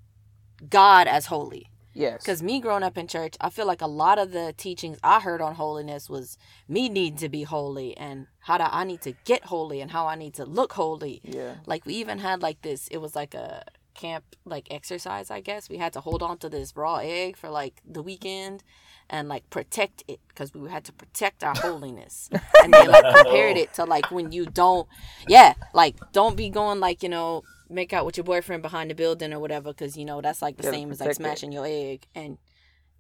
[0.70, 1.68] god as holy
[1.98, 2.22] Yes.
[2.24, 5.22] because me growing up in church i feel like a lot of the teachings i
[5.22, 9.14] heard on holiness was me needing to be holy and how do i need to
[9.24, 11.56] get holy and how i need to look holy yeah.
[11.66, 13.64] like we even had like this it was like a
[13.94, 17.50] camp like exercise i guess we had to hold on to this raw egg for
[17.50, 18.62] like the weekend
[19.10, 22.30] and like protect it because we had to protect our holiness
[22.64, 24.88] and they like compared it to like when you don't
[25.28, 28.96] yeah like don't be going like you know make out with your boyfriend behind the
[28.96, 31.24] building or whatever because you know that's like the same as like protect it.
[31.24, 32.38] smashing your egg and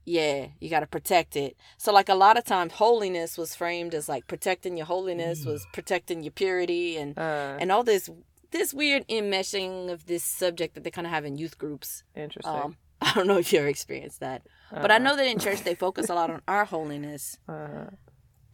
[0.06, 3.93] yeah you got to protect it so like a lot of times holiness was framed
[3.95, 8.10] as like protecting your holiness was protecting your purity and Uh, and all this
[8.51, 12.03] this weird enmeshing of this subject that they kind of have in youth groups.
[12.16, 12.53] interesting.
[12.53, 15.63] Um, I don't know if you ever experienced that, but I know that in church
[15.63, 17.38] they focus a lot on our holiness.
[17.47, 17.86] Uh,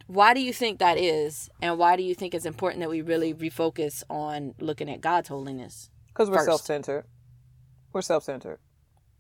[0.07, 3.01] Why do you think that is, and why do you think it's important that we
[3.01, 5.89] really refocus on looking at God's holiness?
[6.07, 7.05] Because we're self centered.
[7.93, 8.59] We're self centered.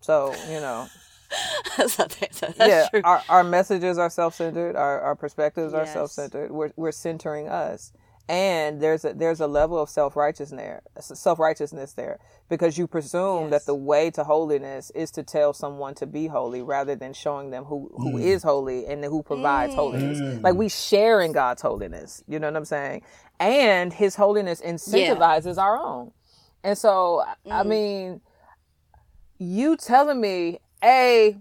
[0.01, 0.87] So, you know,
[1.77, 3.01] that's not- that's yeah, true.
[3.05, 5.93] our, our messages are self centered, our, our perspectives are Yes.
[5.93, 6.51] self centered.
[6.51, 7.93] We're, we're centering us.
[8.31, 12.17] And there's a, there's a level of self righteousness there, self righteousness there,
[12.47, 16.61] because you presume that the way to holiness is to tell someone to be holy,
[16.61, 18.23] rather than showing them who who mm.
[18.23, 20.41] is holy and who provides holiness.
[20.41, 20.89] Like we mm.
[20.89, 23.01] share in God's holiness, you know what I'm saying?
[23.41, 26.13] And His holiness incentivizes our own.
[26.63, 27.67] And so, I mm.
[27.67, 28.21] mean,
[29.39, 31.35] you telling me, a,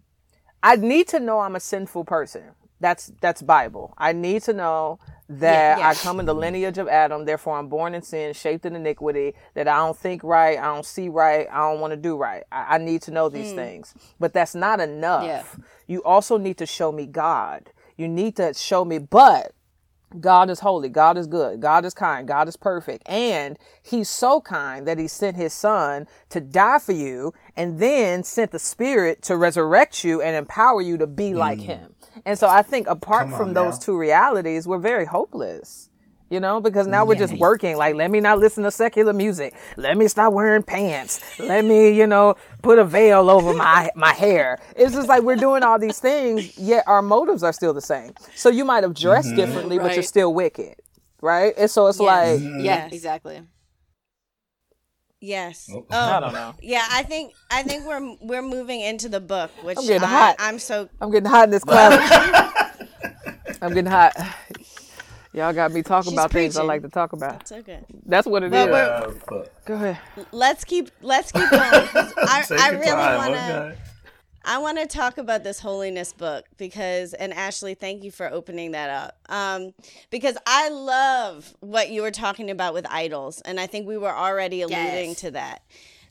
[0.60, 2.42] I need to know I'm a sinful person.
[2.80, 3.94] That's that's Bible.
[3.98, 5.88] I need to know that Yeah, yeah.
[5.90, 9.34] I come in the lineage of Adam, therefore I'm born in sin, shaped in iniquity,
[9.54, 12.42] that I don't think right, I don't see right, I don't want to do right.
[12.50, 13.56] I, I need to know these mm.
[13.56, 13.94] things.
[14.18, 15.24] But that's not enough.
[15.24, 15.64] Yeah.
[15.86, 17.70] You also need to show me God.
[17.96, 19.52] You need to show me, but
[20.18, 20.88] God is holy.
[20.88, 21.60] God is good.
[21.60, 22.26] God is kind.
[22.26, 23.08] God is perfect.
[23.08, 28.24] And he's so kind that he sent his son to die for you and then
[28.24, 31.64] sent the spirit to resurrect you and empower you to be like mm.
[31.64, 31.94] him.
[32.24, 33.84] And so I think apart on from those now.
[33.84, 35.89] two realities, we're very hopeless.
[36.30, 37.76] You know, because now we're just working.
[37.76, 39.52] Like, let me not listen to secular music.
[39.76, 41.20] Let me stop wearing pants.
[41.40, 44.60] Let me, you know, put a veil over my my hair.
[44.76, 48.12] It's just like we're doing all these things, yet our motives are still the same.
[48.36, 49.36] So you might have dressed mm-hmm.
[49.36, 50.76] differently, but you're still wicked,
[51.20, 51.52] right?
[51.58, 52.60] And so it's like, mm-hmm.
[52.60, 52.92] yeah, Yes.
[52.92, 53.42] exactly.
[55.20, 55.68] Yes.
[55.72, 55.84] Oh.
[55.90, 56.54] Oh, I don't know.
[56.62, 60.06] Yeah, I think I think we're we're moving into the book, which I'm getting I,
[60.06, 60.36] hot.
[60.38, 62.76] I'm so I'm getting hot in this class.
[63.62, 64.14] I'm getting hot.
[65.32, 67.46] Y'all got me talking She's about things I like to talk about.
[67.46, 67.84] so good.
[68.06, 68.52] That's what it is.
[68.52, 69.98] Well, we're- Yeah, Go ahead.
[70.32, 71.60] Let's keep let's keep going.
[71.88, 73.78] 'cause I, I really time, want to okay?
[74.44, 78.72] I want to talk about this holiness book because and Ashley, thank you for opening
[78.72, 79.18] that up.
[79.32, 79.72] Um
[80.10, 84.14] because I love what you were talking about with idols and I think we were
[84.14, 85.20] already alluding Yes.
[85.20, 85.62] to that.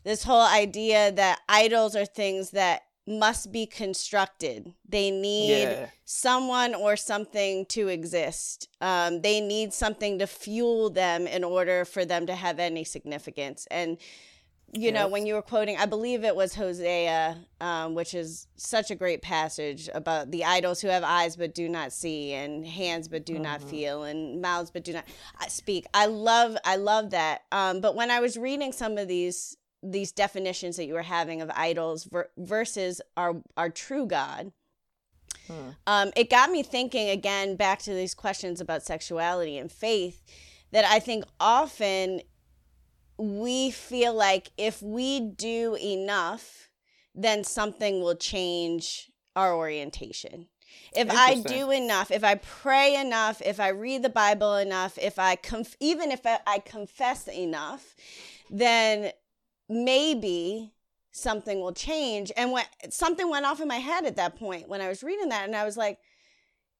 [0.06, 4.74] This whole idea that idols are things that must be constructed.
[4.88, 5.90] They need Yeah.
[6.06, 8.70] someone or something to exist.
[8.80, 13.68] Um, they need something to fuel them in order for them to have any significance.
[13.72, 13.98] And
[14.72, 18.92] you know, when you were quoting, I believe it was Hosea, um, which is such
[18.92, 23.08] a great passage about the idols who have eyes but do not see, and hands
[23.08, 25.06] but do not feel, and mouths but do not
[25.42, 25.88] uh, speak.
[25.92, 27.42] I love, I love that.
[27.52, 31.42] Um, but when I was reading some of these these definitions that you were having
[31.42, 34.52] of idols ver- versus our our true God,
[35.88, 40.22] um, it got me thinking again back to these questions about sexuality and faith.
[40.72, 42.22] That I think often
[43.18, 46.70] we feel like if we do enough,
[47.16, 50.48] then something will change our orientation.
[50.96, 55.18] If I do enough, if I pray enough, if I read the Bible enough, if
[55.20, 57.96] I conf- even if I, I confess enough,
[58.50, 59.12] then
[59.70, 60.74] maybe
[61.12, 62.32] something will change.
[62.36, 65.30] And when something went off in my head at that point when I was reading
[65.30, 66.00] that, and I was like,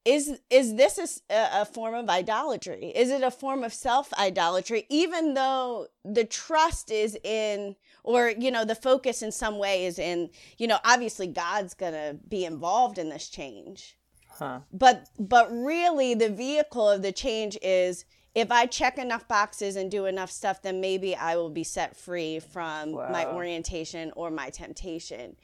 [0.04, 5.34] is is this a form of idolatry is it a form of self idolatry even
[5.34, 10.30] though the trust is in or you know the focus in some way is in
[10.56, 13.98] you know obviously god's gonna be involved in this change
[14.30, 14.60] Huh.
[14.72, 19.90] but but really the vehicle of the change is if i check enough boxes and
[19.90, 24.50] do enough stuff then maybe i will be set free from my orientation or my
[24.50, 25.36] temptation.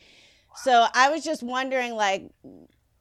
[0.57, 2.30] So i was just wondering like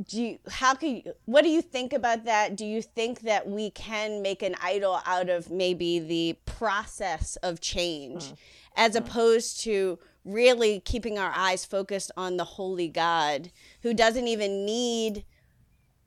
[0.08, 2.56] do you how can you what do you think about that?
[2.56, 7.62] Do you think that we can make an idol out of maybe the process of
[7.62, 8.38] change mm.
[8.76, 8.98] as mm.
[8.98, 13.52] opposed to really keeping our eyes focused on the holy god
[13.84, 15.24] who doesn't even need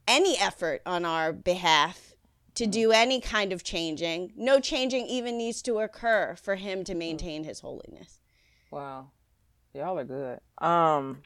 [0.08, 2.07] any effort on our behalf
[2.58, 6.94] to do any kind of changing no changing even needs to occur for him to
[6.94, 8.18] maintain his holiness
[8.70, 9.10] Wow.
[9.74, 10.40] Y'all are good.
[10.58, 11.22] Um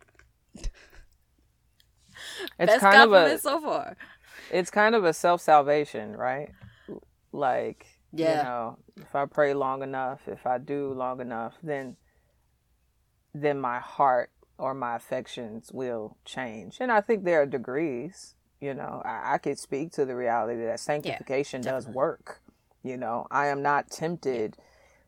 [2.58, 3.96] It's Best kind of compliment a so far.
[4.50, 6.50] it's kind of a self salvation, right?
[7.32, 11.96] Like you know, if I pray long enough, if I do long enough, then
[13.34, 16.76] then my heart or my affections will change.
[16.80, 18.34] And I think there are degrees.
[18.62, 22.40] You know, I, I could speak to the reality that sanctification does work.
[22.84, 24.56] You know, I am not tempted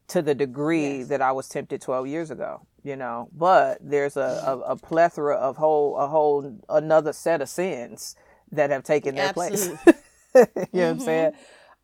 [0.09, 1.09] to the degree Yes.
[1.09, 5.37] that I was tempted 12 years ago, you know, but there's a, a, a plethora
[5.37, 8.17] of whole, a whole, another set of sins
[8.51, 9.71] that have taken their place.
[10.35, 11.33] you know what I'm saying?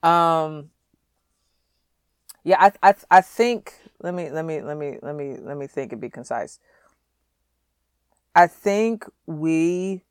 [0.03, 0.71] Um,
[2.43, 5.69] yeah, I, I, I think, let me, let me, let me, let me, let me
[5.69, 6.59] think and be concise.
[8.35, 10.03] I think we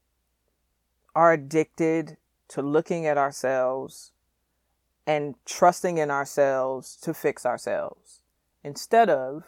[1.19, 2.15] are addicted
[2.47, 4.13] to looking at ourselves
[5.05, 8.21] and trusting in ourselves to fix ourselves
[8.63, 9.43] instead of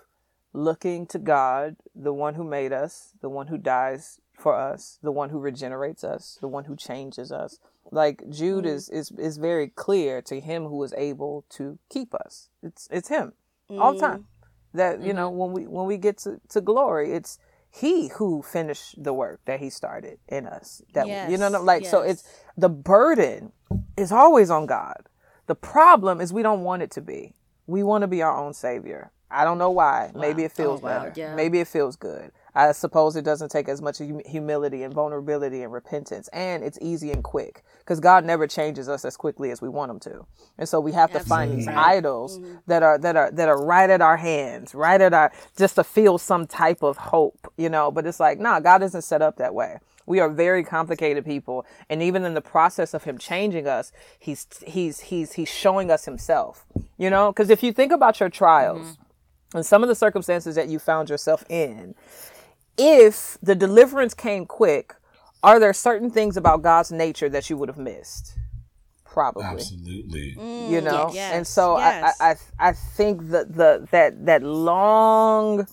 [0.51, 5.13] looking to God, the one who made us, the one who dies for us, the
[5.13, 7.57] one who regenerates us, the one who changes us.
[7.89, 8.73] Like Jude mm.
[8.75, 12.49] is, is is very clear to him who is able to keep us.
[12.61, 13.31] It's it's him
[13.69, 14.11] all the mm.
[14.11, 14.27] time.
[14.73, 15.15] That you mm-hmm.
[15.15, 17.39] know when we when we get to, to glory, it's
[17.71, 20.81] he who finished the work that he started in us.
[20.93, 22.23] That you know Yes, like so it's
[22.57, 23.53] the burden
[23.97, 25.07] is always on God.
[25.47, 27.33] The problem is we don't want it to be.
[27.67, 29.11] We want to be our own savior.
[29.29, 30.11] I don't know why.
[30.13, 30.99] Maybe it feels Oh, wow.
[30.99, 31.13] better.
[31.15, 31.35] Yeah.
[31.35, 32.31] Maybe it feels good.
[32.53, 37.11] I suppose it doesn't take as much humility and vulnerability and repentance, and it's easy
[37.11, 40.25] and quick because God never changes us as quickly as we want Him to,
[40.57, 41.97] and so we have to find these Absolutely.
[41.97, 42.55] idols mm-hmm.
[42.67, 45.83] that are that are that are right at our hands, right at our just to
[45.83, 47.89] feel some type of hope, you know.
[47.89, 49.77] But it's like, nah, God isn't set up that way.
[50.05, 54.45] We are very complicated people, and even in the process of Him changing us, He's
[54.67, 56.65] He's He's He's showing us Himself,
[56.97, 57.31] you know.
[57.31, 59.57] Because if you think about your trials mm-hmm.
[59.57, 61.95] and some of the circumstances that you found yourself in,
[62.77, 64.95] if the deliverance came quick,
[65.43, 68.37] are there certain things about God's nature that you would have missed?
[69.05, 70.35] Probably Absolutely.
[70.37, 72.15] Mm, you know yes, and so yes.
[72.21, 75.67] I, I i i think that the that that long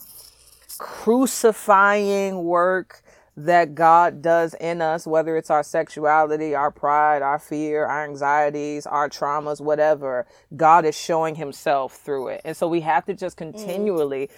[0.78, 3.00] crucifying work
[3.36, 8.86] that god does in us whether it's our sexuality our pride our fear our anxieties
[8.86, 10.26] our traumas whatever
[10.56, 13.38] god is showing himself through it and so we have to just mm.
[13.38, 14.28] continually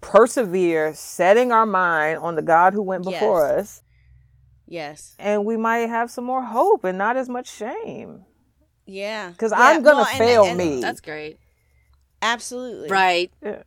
[0.00, 3.58] persevere setting our mind on the god who went before Yes.
[3.60, 3.82] us
[4.66, 8.24] yes and we might have some more hope and not as much shame
[8.86, 11.38] yeah because Yeah, i'm gonna well, fail and- me That's great.
[12.22, 13.30] absolutely Right.
[13.42, 13.62] Yeah.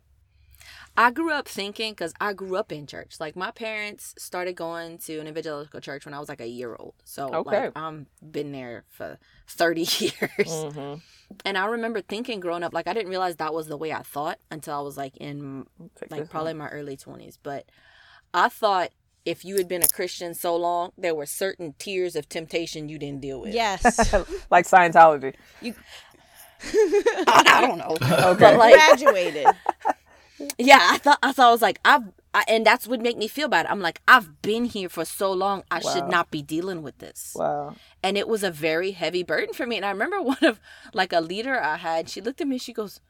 [0.96, 3.16] I grew up thinking because I grew up in church.
[3.18, 6.76] Like my parents started going to an evangelical church when I was like a year
[6.78, 6.94] old.
[7.04, 7.62] So Okay.
[7.64, 9.18] like I'm been there for
[9.48, 10.46] thirty years.
[10.46, 11.02] Mhm.
[11.44, 14.02] And I remember thinking growing up, like I didn't realize that was the way I
[14.02, 15.66] thought until I was like in
[16.10, 17.38] like this probably my early twenties.
[17.42, 17.66] But
[18.32, 18.90] I thought
[19.24, 22.98] if you had been a Christian so long, there were certain tiers of temptation you
[22.98, 23.54] didn't deal with.
[23.54, 24.12] Yes.
[24.50, 25.34] like Scientology.
[26.62, 27.96] I, I don't know.
[28.38, 29.46] But like, Graduated.
[30.58, 32.04] yeah, I thought I thought I was like I've
[32.34, 33.66] I, and that's what make me feel bad.
[33.66, 35.62] I'm like I've been here for so long.
[35.70, 37.36] I should not be dealing with this.
[37.36, 37.76] Wow.
[38.02, 39.76] and it was a very heavy burden for me.
[39.76, 40.60] And I remember one of
[40.92, 43.00] like a leader I had, she looked at me, she goes,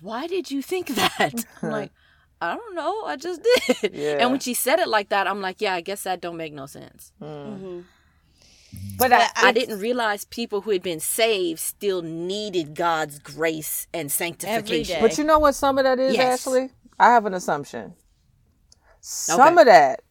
[0.00, 1.44] Why did you think that?
[1.62, 1.90] I'm like,
[2.40, 3.40] I don't know, I just
[3.80, 3.94] did.
[3.94, 4.18] Yeah.
[4.20, 6.52] And when she said it like that, I'm like, Yeah, I guess that don't make
[6.52, 7.12] no sense.
[7.20, 7.80] Hmm.
[8.98, 14.12] But I, I didn't realize people who had been saved still needed God's grace and
[14.12, 14.96] sanctification.
[14.96, 15.00] day.
[15.00, 16.46] But you know what some of that is, Yes.
[16.46, 16.70] Ashley?
[16.98, 17.94] I have an assumption.
[19.08, 19.60] Some Okay.
[19.60, 20.02] of that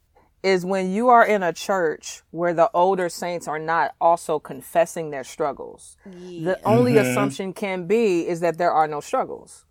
[0.41, 5.09] is when you are in a church where the older saints are not also confessing
[5.09, 5.97] their struggles.
[6.05, 7.09] The only mm-hmm.
[7.09, 9.65] assumption can be is that there are no struggles.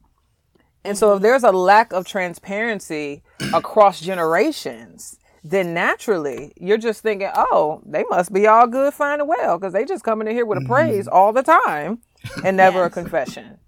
[0.85, 1.22] And so if mm-hmm.
[1.22, 3.22] there's a lack of transparency
[3.55, 9.29] across generations, then naturally you're just thinking, oh, they must be all good, fine, and
[9.29, 10.70] well, because they just coming in here with a mm-hmm.
[10.70, 12.03] praise all the time
[12.45, 13.59] and never a confession.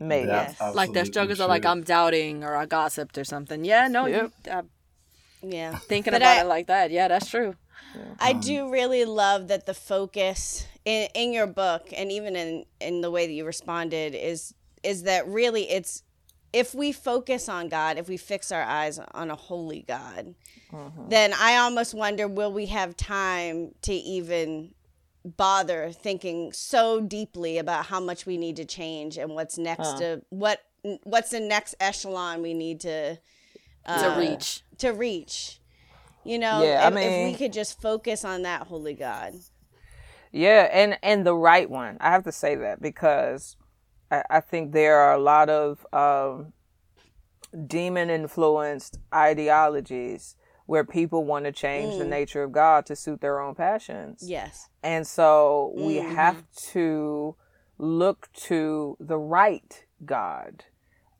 [0.00, 0.26] Maybe.
[0.26, 1.66] That's like their absolutely struggles are like.
[1.66, 3.64] I'm doubting or I gossiped or something.
[3.64, 4.32] Yeah, no, Yep.
[4.46, 4.62] you, uh,
[5.42, 5.74] Yeah.
[5.88, 6.90] thinking about I- it like that.
[6.90, 7.54] Yeah, that's true.
[8.20, 13.00] I do really love that the focus in, in your book and even in, in
[13.00, 16.02] the way that you responded is is that really it's
[16.52, 20.34] if we focus on God, if we fix our eyes on a holy God,
[21.08, 24.72] then I almost wonder will we have time to even
[25.24, 30.22] bother thinking so deeply about how much we need to change and what's next to
[30.30, 30.62] what
[31.02, 33.18] what's the next echelon we need to
[33.86, 34.62] to reach.
[34.78, 35.60] to reach.
[36.24, 39.34] You know, Yeah, I if, if we could just focus on that holy God.
[40.32, 41.96] Yeah, and and the right one.
[42.00, 43.56] I have to say that because
[44.10, 46.52] I, I think there are a lot of um,
[47.66, 50.36] demon influenced ideologies
[50.70, 52.10] where people want to change the mm.
[52.10, 54.22] nature of God to suit their own passions.
[54.24, 54.68] Yes.
[54.84, 56.14] And so we mm-hmm.
[56.14, 57.34] have to
[57.76, 60.62] look to the right God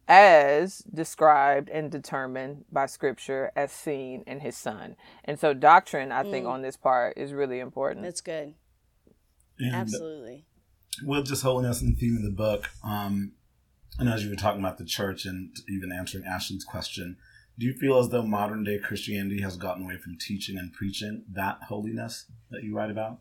[0.07, 4.95] as described and determined by scripture as seen in his son.
[5.25, 6.51] And so doctrine, I think, mm.
[6.51, 8.05] on this part is really important.
[8.05, 8.55] That's good.
[9.59, 10.45] And uh, Absolutely.
[11.03, 13.33] with just holding holiness and theme of the book, um,
[13.99, 17.17] and as you were talking about the church and even answering Ashley's question,
[17.61, 21.25] do you feel as though modern day Christianity has gotten away from teaching and preaching
[21.31, 23.19] that holiness that you write about?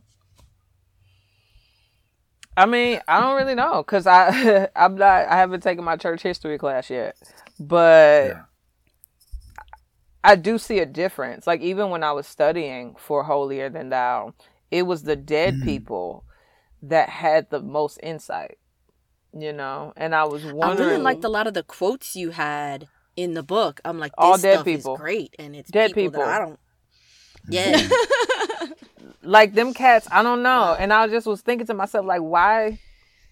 [2.56, 6.24] I mean, I don't really know because I I'm not I haven't taken my church
[6.24, 7.18] history class yet,
[7.60, 8.44] but Yeah.
[10.24, 11.46] I do see a difference.
[11.46, 14.34] Like even when I was studying for Holier Than Thou,
[14.72, 15.66] it was the dead Mhm.
[15.66, 16.24] people
[16.82, 18.58] that had the most insight,
[19.34, 19.92] you know.
[19.98, 22.88] And I was I really liked a lot of the quotes you had
[23.20, 23.82] in the book.
[23.84, 24.94] I'm like, this All dead stuff people.
[24.96, 26.26] is great, and it's Dead people, people.
[26.26, 26.60] that I don't.
[27.52, 27.88] Yeah,
[29.24, 30.08] like them cats.
[30.12, 30.76] I don't know.
[30.78, 32.80] And I just was thinking to myself, like, why?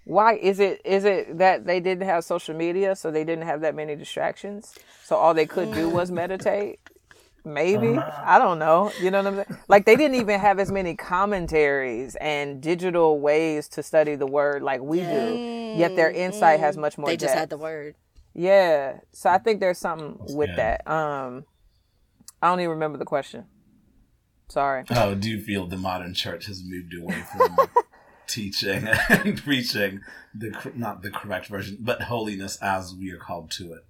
[0.05, 3.61] Why is it is it that they didn't have social media, so they didn't have
[3.61, 4.73] that many distractions?
[5.03, 6.79] So all they could do was meditate.
[7.45, 8.23] Maybe uh-huh.
[8.25, 8.91] I don't know.
[9.01, 9.59] You know what I'm saying?
[9.67, 14.63] Like they didn't even have as many commentaries and digital ways to study the word
[14.63, 15.73] like we do.
[15.77, 16.81] Yet their insight has mm-hmm.
[16.81, 17.07] much more.
[17.07, 17.39] they just depth.
[17.39, 17.95] had the word.
[18.37, 18.99] Yeah.
[19.11, 20.57] So I think there's something with good.
[20.57, 20.87] that.
[20.87, 21.45] Um,
[22.41, 23.45] I don't even remember the question.
[24.47, 24.85] Sorry.
[24.91, 27.57] Oh, do you feel the modern church has moved away from
[28.27, 30.01] teaching and preaching
[30.33, 33.83] the not the correct version, but holiness as we are called to it?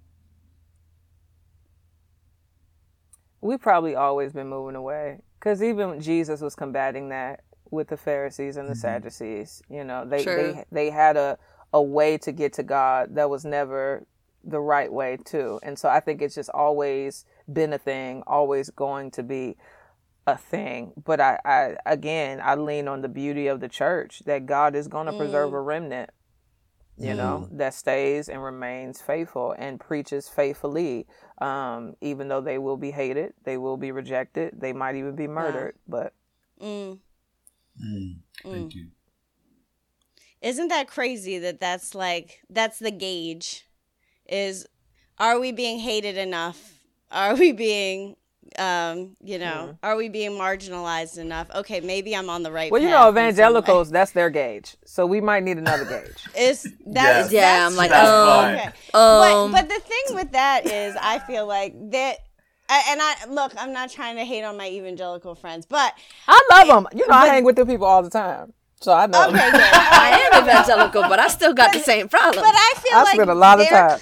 [3.40, 8.56] we probably always been moving away because even Jesus was combating that with the Pharisees
[8.56, 9.62] and the Sadducees.
[9.68, 10.36] You know, they True.
[10.36, 11.38] they they had a
[11.72, 14.06] a way to get to God that was never
[14.48, 15.60] the right way too.
[15.62, 19.56] And so I think it's just always been a thing, always going to be
[20.26, 20.92] a thing.
[21.04, 24.88] But I, I again, I lean on the beauty of the church that God is
[24.88, 26.10] going to preserve a remnant
[27.00, 31.06] you know, that stays and remains faithful and preaches faithfully.
[31.40, 35.28] Um, even though they will be hated, they will be rejected, they might even be
[35.28, 35.76] murdered.
[35.86, 36.12] But
[36.60, 36.98] Mm.
[37.80, 38.88] Mm, thank you.
[40.42, 43.67] Isn't that crazy that that's like that's the gauge
[44.28, 44.66] is
[45.18, 46.74] are we being hated enough?
[47.10, 48.16] Are we being
[48.58, 51.48] um, you know, are we being marginalized enough?
[51.54, 53.28] Okay, maybe I'm on the right well, you know, in some way.
[53.28, 54.76] evangelicals, that's their gauge.
[54.84, 56.26] So we might need another gauge.
[56.38, 57.26] is that Yes.
[57.26, 58.66] is- Yeah, that's I'm like, That's um, okay.
[58.94, 62.18] um, but, but the thing with that is, I feel like that,
[62.68, 65.92] I- and I look, I'm not trying to hate on my evangelical friends, but
[66.26, 66.98] I love them.
[66.98, 68.52] You know, I hang with them people all the time.
[68.80, 69.28] So I know.
[69.28, 69.60] okay, good.
[69.60, 72.44] I am evangelical, but I still got the same problem.
[72.44, 73.98] But I feel I like spend a lot of time.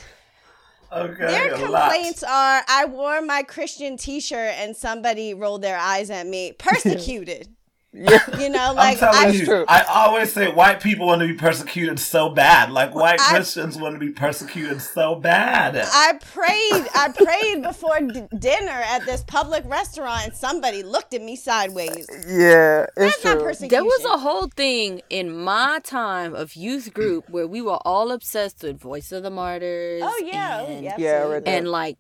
[0.92, 1.26] Okay.
[1.26, 1.90] Their a lot.
[1.90, 6.52] complaints are I wore my Christian t shirt and somebody rolled their eyes at me.
[6.58, 7.55] Persecuted.
[8.38, 9.64] You know, like I'm telling I, you, true.
[9.68, 12.70] I always say white people want to be persecuted so bad.
[12.70, 15.76] Like white I- Christians want to be persecuted so bad.
[15.76, 16.86] I prayed.
[16.94, 22.06] I prayed before d- dinner at this public restaurant, and somebody looked at me sideways.
[22.28, 23.42] Yeah, it's That's not true.
[23.44, 23.68] persecution.
[23.70, 28.12] There was a whole thing in my time of youth group where we were all
[28.12, 30.02] obsessed with Voice of the Martyrs.
[30.04, 31.40] Oh yeah, oh, and, yeah, Yeah, I read absolutely.
[31.40, 31.48] that.
[31.58, 31.98] and like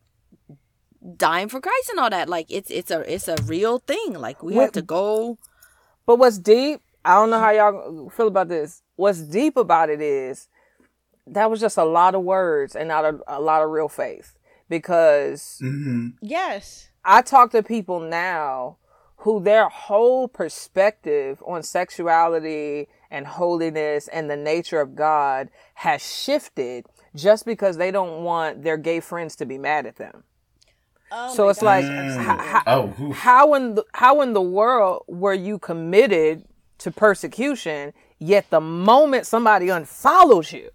[1.16, 2.28] dying for Christ and all that.
[2.28, 4.14] Like it's it's a it's a real thing.
[4.14, 5.38] Like we What- have to go.
[6.06, 8.82] But what's deep, I don't know how y'all feel about this.
[8.94, 10.48] What's deep about it is
[11.26, 14.38] that was just a lot of words and not a, a lot of real faith.
[14.68, 16.90] Because hmm Yes.
[17.04, 18.78] I talk to people now
[19.18, 26.86] who their whole perspective on sexuality and holiness and the nature of God has shifted
[27.14, 30.24] just because they don't want their gay friends to be mad at them.
[31.10, 31.84] Oh So it's gosh, like,
[32.18, 36.44] how, how, Oh, how in the how in the world were you committed
[36.78, 37.92] to persecution?
[38.18, 40.70] Yet the moment somebody unfollows you,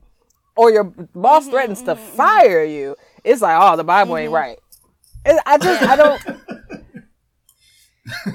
[0.55, 2.15] or your boss Mm-hmm, threatens to mm-hmm, mm-hmm.
[2.17, 4.35] fire you, it's like, oh, the Bible ain't mm-hmm.
[4.35, 4.59] right.
[5.25, 6.21] It- I just I don't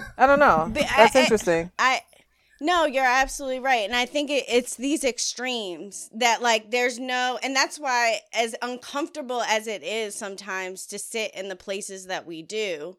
[0.19, 0.71] I don't know.
[0.73, 1.71] But That's I- interesting.
[1.79, 2.01] I
[2.61, 7.39] no, you're absolutely right, and I think it, it's these extremes that like there's no,
[7.43, 12.27] and that's why as uncomfortable as it is sometimes to sit in the places that
[12.27, 12.97] we do.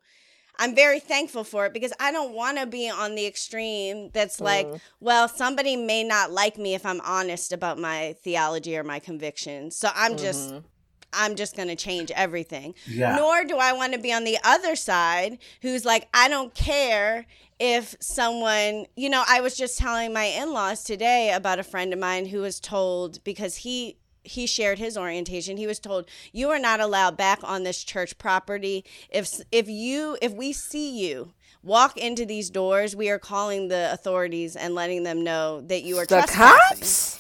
[0.60, 4.42] I'm very thankful for it because I don't want to be on the extreme that's
[4.42, 4.82] like, mm.
[5.00, 9.76] well, somebody may not like me if I'm honest about my theology or my convictions.
[9.76, 10.66] So I'm just mm-hmm.
[11.14, 12.76] I'm just going to change everything.
[12.86, 13.16] Yeah.
[13.16, 17.26] Nor do I want to be on the other side who's like, I don't care
[17.60, 21.92] if someone, you know, I was just telling my in laws today about a friend
[21.94, 23.98] of mine who was told because he.
[24.24, 25.56] He shared his orientation.
[25.56, 28.84] He was told, "You are not allowed back on this church property.
[29.10, 31.32] If if you if we see you
[31.64, 35.98] walk into these doors, we are calling the authorities and letting them know that you
[35.98, 37.20] are The trespassing." cops?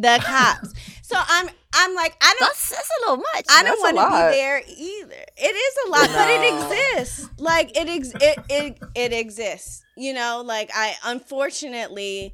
[0.00, 0.72] The cops.
[1.02, 3.46] so I'm I'm like I don't That's that's a little much.
[3.50, 5.24] I don't want to be there either.
[5.36, 7.30] It is a lot, but it exists.
[7.38, 9.84] Like it, ex- it, it, it exists.
[9.96, 12.32] You know, like I, unfortunately,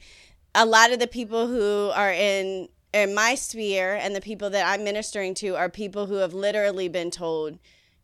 [0.54, 4.66] a lot of the people who are in in my sphere and the people that
[4.66, 7.58] I'm ministering to are people who have literally been told,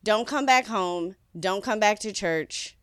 [0.04, 1.16] "Don't come back home.
[1.38, 2.76] Don't come back to church."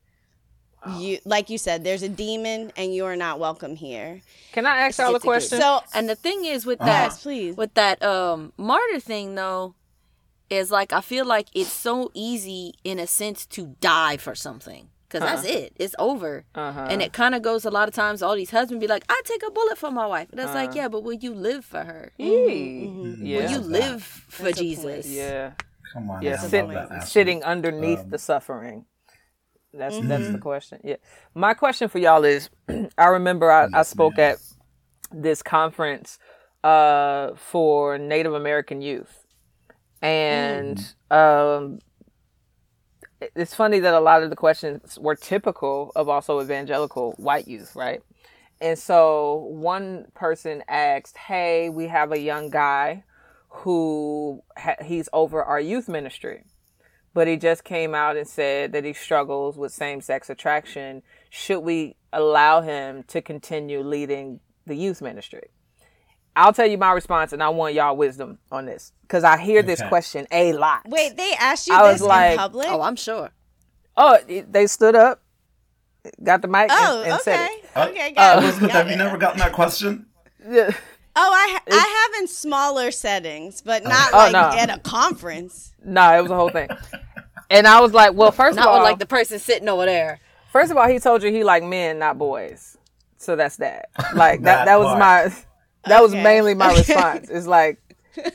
[0.98, 4.22] You, like you said, there's a demon, and you are not welcome here.
[4.54, 5.60] Can I ask y'all a Get to get- question?
[5.62, 7.58] So, And the thing is with that, yes, please.
[7.58, 9.76] with that um martyr thing though,
[10.50, 14.90] is like I feel like it's so easy in a sense to die for something
[15.08, 15.74] because that's it.
[15.76, 16.46] It's over.
[16.56, 16.88] Uh-huh.
[16.90, 18.22] And it kind of goes a lot of times.
[18.24, 20.60] All these husbands be like, "I take a bullet for my wife." And it's Uh-huh.
[20.60, 22.14] like, yeah, but will you live for her?
[22.18, 22.88] Yee.
[22.88, 23.50] Will Yeah.
[23.52, 24.84] you live for That's a Jesus?
[24.86, 25.06] point.
[25.06, 25.52] yeah.
[25.94, 26.22] Come on.
[26.22, 26.66] Yeah, sit,
[27.06, 28.86] sitting underneath Um, the suffering.
[29.74, 30.80] That's that's the question.
[30.84, 30.96] Yeah.
[31.36, 32.50] My question for y'all is
[32.98, 34.32] I remember I, I spoke ma'am.
[34.34, 34.38] at
[35.12, 36.18] this conference
[36.64, 39.26] uh for Native American youth.
[40.02, 40.80] And
[41.12, 41.80] um
[43.36, 47.76] it's funny that a lot of the questions were typical of also evangelical white youth,
[47.76, 48.02] right?
[48.62, 53.04] And so one person asked, "Hey, we have a young guy
[53.50, 56.44] who ha- he's over our youth ministry,
[57.14, 61.02] but he just came out and said that he struggles with same-sex attraction.
[61.30, 65.50] Should we allow him to continue leading the youth ministry?"
[66.36, 69.62] I'll tell you my response, and I want y'all wisdom on this because I hear
[69.62, 70.82] this question a lot.
[70.88, 72.68] Wait, they asked you I this was like, in public?
[72.70, 73.32] Oh, I'm sure.
[73.98, 75.22] Oh, they stood up,
[76.24, 77.62] got the mic, Oh, and, and said okay.
[77.76, 78.44] Uh, Okay, got it.
[78.44, 80.06] Elizabeth, Got have you never gotten that question?
[80.40, 80.74] it.
[81.22, 84.40] Oh, I ha- I have in smaller settings, but not Oh, like no.
[84.58, 85.74] at a conference.
[85.84, 86.70] no, it was a whole thing.
[87.50, 89.86] And I was like, well, first Not of all, with like the person sitting over
[89.86, 90.20] there.
[90.52, 92.78] first of all, he told you he like men, not boys.
[93.18, 93.90] So that's that.
[94.16, 94.66] Like that.
[94.66, 95.34] That that was my.
[95.86, 96.78] That was mainly my Okay.
[96.94, 97.30] response.
[97.30, 97.80] It's like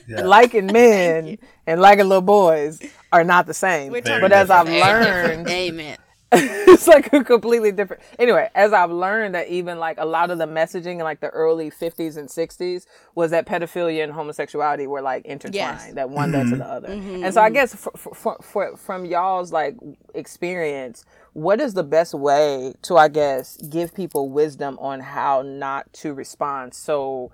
[0.09, 0.22] Yeah.
[0.24, 2.80] liking men and liking little boys
[3.12, 3.93] are not the same.
[3.93, 5.47] But as I've different.
[5.47, 5.97] learned, Amen.
[6.68, 8.03] it's like a completely different.
[8.18, 11.30] Anyway, as I've learned that even like a lot of the messaging in like the
[11.30, 15.93] early 50s and 60s was that pedophilia and homosexuality were like intertwined, Yes.
[15.95, 16.89] that one led to the other.
[16.89, 19.76] Mm-hmm, And so I guess for, for, for, from y'all's like
[20.14, 25.93] experience, what is the best way to, I guess, give people wisdom on how not
[25.95, 27.30] to respond so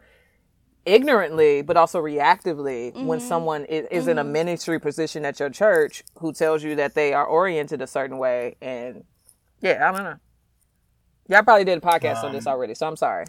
[0.87, 3.29] ignorantly but also reactively when Mm-hmm.
[3.29, 7.13] someone is, is in a ministry position at your church who tells you that they
[7.13, 9.05] are oriented a certain way and
[9.61, 10.17] yeah i don't know
[11.29, 13.27] y'all probably did a podcast on this Um, already so i'm sorry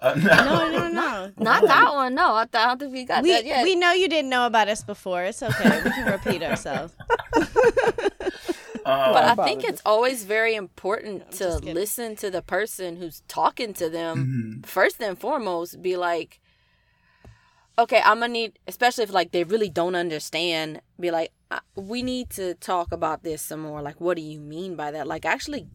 [0.00, 0.30] Uh, no.
[0.44, 1.32] No, no, no.
[1.38, 2.14] Not that one.
[2.14, 3.64] No, I, th- I don't think we got We, that yet.
[3.64, 5.24] we know you didn't know about us before.
[5.24, 5.82] It's okay.
[5.84, 6.94] We can repeat ourselves.
[7.34, 7.44] Um,
[8.84, 13.90] but I think it's always very important to listen to the person who's talking to
[13.90, 14.14] them.
[14.18, 14.62] Mm-hmm.
[14.62, 16.40] First and foremost, be like,
[17.78, 20.80] okay, I'm gonna need, especially if like they really don't understand.
[21.00, 23.80] Be like, "Uh, we need to talk about this some more.
[23.82, 25.06] Like, what do you mean by that?
[25.06, 25.68] Like, actually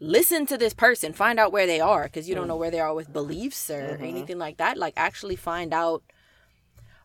[0.00, 2.78] listen to this person, find out where they are, because you don't know where they
[2.80, 4.78] are with beliefs or anything like that.
[4.78, 6.02] Like, actually find out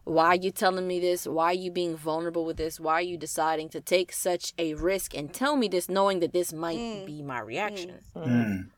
[0.03, 3.17] why you telling me this why are you being vulnerable with this why are you
[3.17, 7.21] deciding to take such a risk and tell me this knowing that this might be
[7.21, 8.69] my reaction Mm.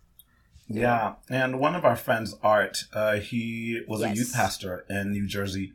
[0.67, 5.27] Yeah, and one of our friends, Art, uh, he was a youth pastor in New
[5.27, 5.73] Jersey,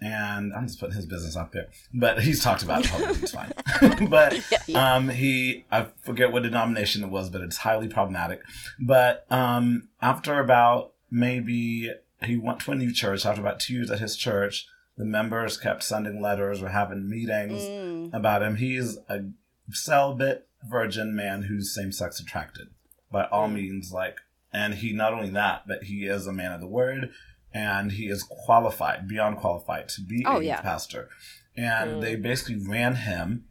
[0.00, 3.22] and I'm just putting his business out there, but he's talked about it publicly.
[3.22, 3.52] It's fine.
[4.10, 4.34] but
[4.74, 8.40] um, he, I forget what denomination it was, but it's highly problematic.
[8.80, 11.90] But um, after about maybe
[12.24, 13.24] he went to a new church.
[13.26, 14.66] After about two years at his church,
[14.96, 18.12] the members kept sending letters or having meetings Mm.
[18.14, 18.56] about him.
[18.56, 19.24] He's a
[19.70, 22.68] celibate virgin man who's same sex attracted
[23.10, 23.54] by all Mm.
[23.54, 23.92] means.
[23.92, 24.18] Like,
[24.52, 27.10] and he not only that, but he is a man of the word,
[27.54, 30.60] and he is qualified, beyond qualified, to be Oh, a yeah.
[30.60, 31.08] pastor.
[31.56, 33.44] And they basically ran him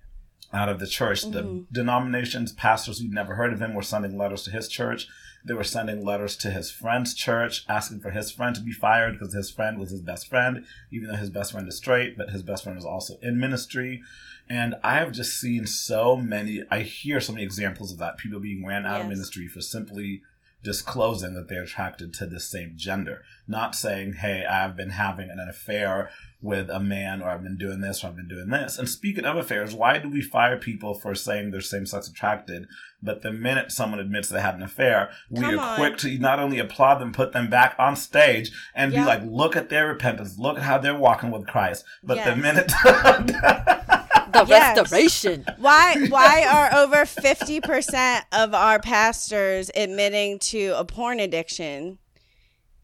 [0.53, 1.21] out of the church.
[1.23, 1.31] Mm-hmm.
[1.31, 5.07] The denominations, pastors who'd never heard of him, were sending letters to his church.
[5.45, 9.13] They were sending letters to his friend's church, asking for his friend to be fired
[9.17, 12.29] because his friend was his best friend, even though his best friend is straight, but
[12.29, 14.01] his best friend is also in ministry.
[14.49, 18.39] And I have just seen so many, I hear so many examples of that people
[18.39, 20.21] being ran out of ministry for simply
[20.63, 23.23] disclosing that they're attracted to the same gender.
[23.47, 26.09] Not saying, hey, I've been having an affair
[26.41, 28.77] with a man, or I've been doing this, or I've been doing this.
[28.77, 32.67] And speaking of affairs, why do we fire people for saying they're same sex attracted?
[33.01, 35.75] But the minute someone admits they had an affair, we Come are on.
[35.77, 39.55] quick to not only applaud them, put them back on stage and be like, look
[39.55, 41.83] at their repentance, look at how they're walking with Christ.
[42.03, 42.71] But the minute.
[44.33, 44.77] the Yes.
[44.77, 51.97] restoration Why why are over 50% of our pastors admitting to a porn addiction?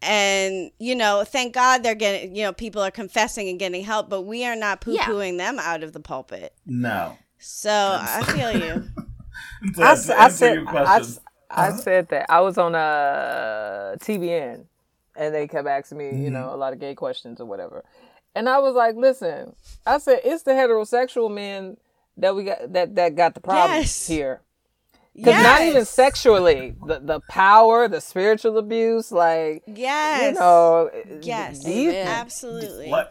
[0.02, 4.10] And you know, thank God they're getting, you know, people are confessing and getting help,
[4.10, 6.54] but we are not poo-pooing them out of the pulpit.
[6.66, 7.18] no.
[7.40, 7.70] So,
[8.02, 8.84] I feel you.
[9.76, 11.02] To- I, to s- I answer said your I, question.
[11.04, 11.20] s-
[11.52, 14.66] I said that I was on a TBN
[15.16, 16.34] and they kept asking me, you Mm-hmm.
[16.34, 17.84] know, a lot of gay questions or whatever.
[18.38, 21.78] And I was like, listen, I said it's the heterosexual men
[22.18, 24.08] that we got that that got the problem Yes.
[24.08, 24.42] here.
[25.16, 30.34] Because not even sexually, the the power, the spiritual abuse, like Yes.
[30.36, 31.64] you know, Yes.
[31.64, 32.90] these- Absolutely.
[32.90, 33.08] Like,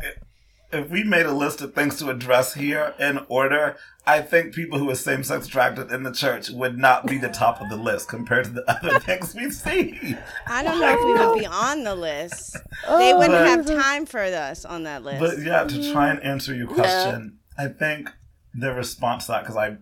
[0.73, 4.79] if we made a list of things to address here in order, I think people
[4.79, 7.77] who are same sex attracted in the church would not be the top of the
[7.77, 10.17] list compared to the other things we see.
[10.47, 12.57] I don't know if we would be on the list.
[12.89, 15.21] They wouldn't have time for us on that list.
[15.21, 18.11] But yeah, to try and answer your question, I think
[18.55, 19.77] the response to that, because I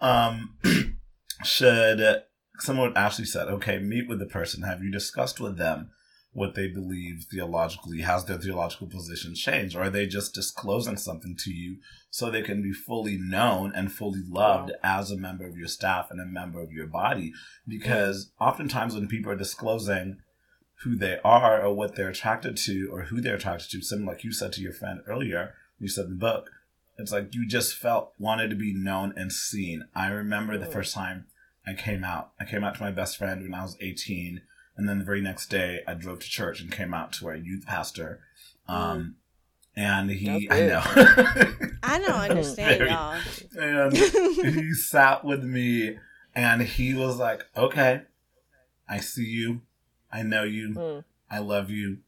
[0.00, 0.56] um,
[1.44, 2.22] should,
[2.58, 4.62] someone would actually said, okay, meet with the person.
[4.62, 5.91] Have you discussed with them
[6.32, 8.00] what they believe theologically?
[8.00, 9.76] Has their theological position changed?
[9.76, 11.76] Or are they just disclosing something to you
[12.10, 16.10] so they can be fully known and fully loved as a member of your staff
[16.10, 17.32] and a member of your body?
[17.68, 20.18] Because oftentimes when people are disclosing
[20.82, 24.24] who they are or what they're attracted to or who they're attracted to, something like
[24.24, 26.50] you said to your friend earlier, you said in the book,
[26.98, 29.84] it's like you just felt wanted to be known and seen.
[29.94, 31.26] I remember the first time
[31.66, 32.32] I came out.
[32.40, 34.42] I came out to my best friend when I was 18.
[34.76, 37.36] And then the very next day, I drove to church and came out to our
[37.36, 38.20] youth pastor.
[38.68, 39.16] Um,
[39.76, 40.82] and he, I know.
[41.82, 43.18] I don't understand Very- y'all.
[43.58, 43.96] and
[44.54, 45.98] he sat with me
[46.34, 48.02] and he was like, okay,
[48.88, 49.60] I see you.
[50.12, 50.68] I know you.
[50.70, 51.04] Mm.
[51.30, 51.98] I love you.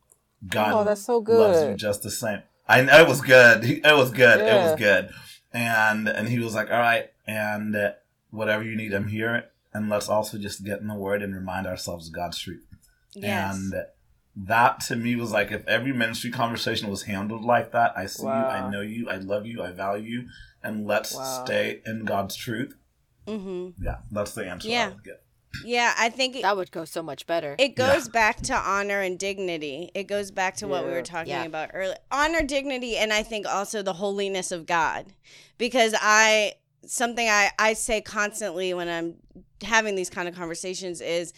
[0.47, 1.39] God Oh, that's so good.
[1.39, 1.79] loves you good.
[1.79, 2.43] just the same.
[2.69, 3.65] I know it was good.
[3.65, 4.41] It was good.
[4.41, 5.11] It was good.
[5.53, 7.93] And and he was like, all right, and uh,
[8.31, 9.45] whatever you need, I'm here.
[9.75, 12.65] And let's also just get in the word and remind ourselves of God's truth.
[13.15, 13.57] Yes.
[13.57, 13.75] And
[14.37, 18.23] that to me was like if every ministry conversation was handled like that, I see
[18.27, 20.29] you, I know you, I love you, I value you,
[20.63, 21.45] and let's Wow.
[21.45, 22.75] stay in God's truth.
[23.27, 24.87] hmm Yeah, that's the answer Yeah.
[24.87, 25.23] I would get.
[25.65, 29.01] Yeah, I think it, that would go so much better it goes back to honor
[29.01, 29.91] and dignity.
[29.95, 31.45] It goes back to what we were talking Yeah.
[31.45, 31.97] about earlier.
[32.11, 35.15] Honor, dignity, and I think also the holiness of God.
[35.57, 36.55] Because I
[36.87, 39.15] something I, I say constantly when I'm
[39.63, 41.33] having these kind of conversations is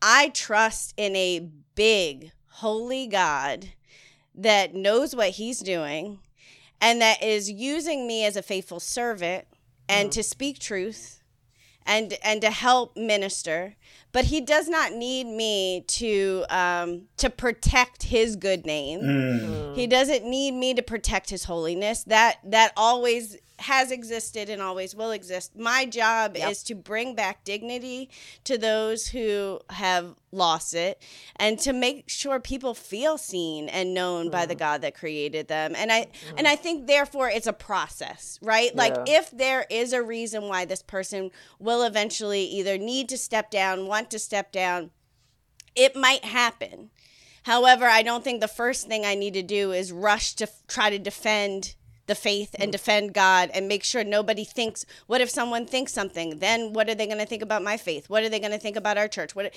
[0.00, 3.70] I trust in a big, holy God
[4.34, 6.18] that knows what he's doing
[6.80, 9.46] and that is using me as a faithful servant
[9.88, 11.22] and to speak truth
[11.86, 13.76] and and to help minister
[14.14, 19.00] but he does not need me to um, to protect his good name.
[19.00, 19.74] Mm.
[19.74, 22.04] He doesn't need me to protect his holiness.
[22.04, 25.56] That that always has existed and always will exist.
[25.56, 26.50] My job Yep.
[26.50, 28.10] is to bring back dignity
[28.44, 31.00] to those who have lost it
[31.36, 34.58] and to make sure people feel seen and known by the mm-hmm.
[34.58, 35.74] God that created them.
[35.76, 36.38] And I mm-hmm.
[36.38, 38.74] and I think therefore it's a process, right?
[38.74, 43.50] Like if there is a reason why this person will eventually either need to step
[43.50, 44.90] down, want to step down,
[45.76, 46.90] it might happen.
[47.44, 50.62] However, I don't think the first thing I need to do is rush to f-
[50.66, 51.74] try to defend
[52.06, 52.72] the faith and mm.
[52.72, 56.38] defend God and make sure nobody thinks, what if someone thinks something?
[56.38, 58.08] Then what are they going to think about my faith?
[58.10, 59.34] What are they going to think about our church?
[59.34, 59.54] What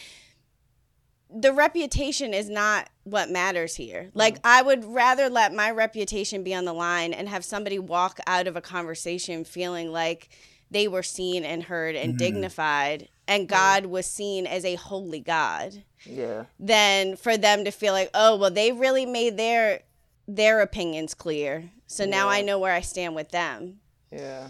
[1.29, 4.03] the reputation is not what matters here.
[4.03, 4.11] Mm.
[4.13, 8.19] Like I would rather let my reputation be on the line and have somebody walk
[8.27, 10.29] out of a conversation feeling like
[10.71, 12.17] they were seen and heard and mm.
[12.17, 16.45] dignified and God was seen as a holy God Yeah.
[16.59, 19.81] than for them to feel like, oh, well, they really made their
[20.29, 21.71] their opinions clear.
[21.87, 23.79] So now I know where I stand with them.
[24.11, 24.49] Yeah.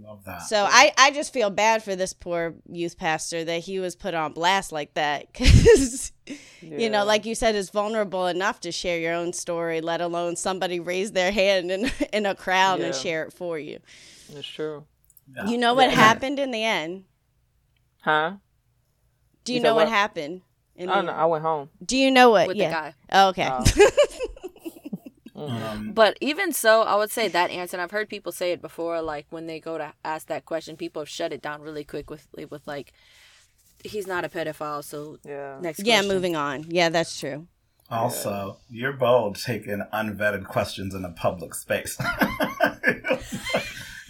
[0.00, 0.42] Love that.
[0.42, 4.14] So I, I just feel bad for this poor youth pastor that he was put
[4.14, 6.10] on blast like that because
[6.60, 10.34] you know like you said is vulnerable enough to share your own story let alone
[10.36, 13.78] somebody raise their hand in, in a crowd and share it for you
[14.30, 14.84] It's true.
[15.36, 15.46] Yeah.
[15.46, 15.96] you know what Yeah.
[15.96, 17.04] happened in the end
[18.00, 18.32] Huh?
[19.44, 19.92] do you, You know what what?
[19.92, 20.40] happened
[20.74, 21.12] in I the don't know.
[21.12, 21.20] end?
[21.20, 21.68] I went home.
[21.84, 22.94] do you know what with yeah the guy.
[23.12, 23.64] Oh, okay Oh.
[25.48, 28.60] Um, But even so, I would say that answer, and I've heard people say it
[28.62, 31.84] before, like when they go to ask that question, people have shut it down really
[31.84, 32.92] quick with with like,
[33.84, 35.58] he's not a pedophile, so Yeah.
[35.60, 36.08] next yeah question.
[36.14, 37.46] moving on yeah that's true
[37.90, 41.98] Also, you're bold taking unvetted questions in a public space.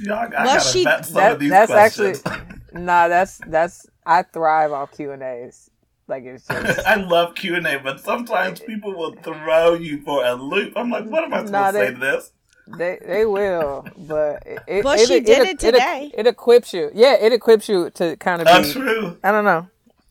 [0.01, 2.23] Y'all, I Well, gotta she- vet some That, of these that's questions.
[2.27, 3.09] actually nah.
[3.09, 5.71] That's that's I thrive off Q and A's.
[6.07, 10.25] Like it's just I love Q and A, but sometimes people will throw you for
[10.25, 10.75] a loop.
[10.77, 12.33] I'm like, what am I supposed Nah, to say to this?
[12.67, 16.11] they they will, but it, it, Well, she did it today.
[16.17, 16.91] It, equips you.
[16.95, 18.81] Yeah, it equips you to kind of That's be.
[18.81, 19.19] true.
[19.23, 19.69] I don't know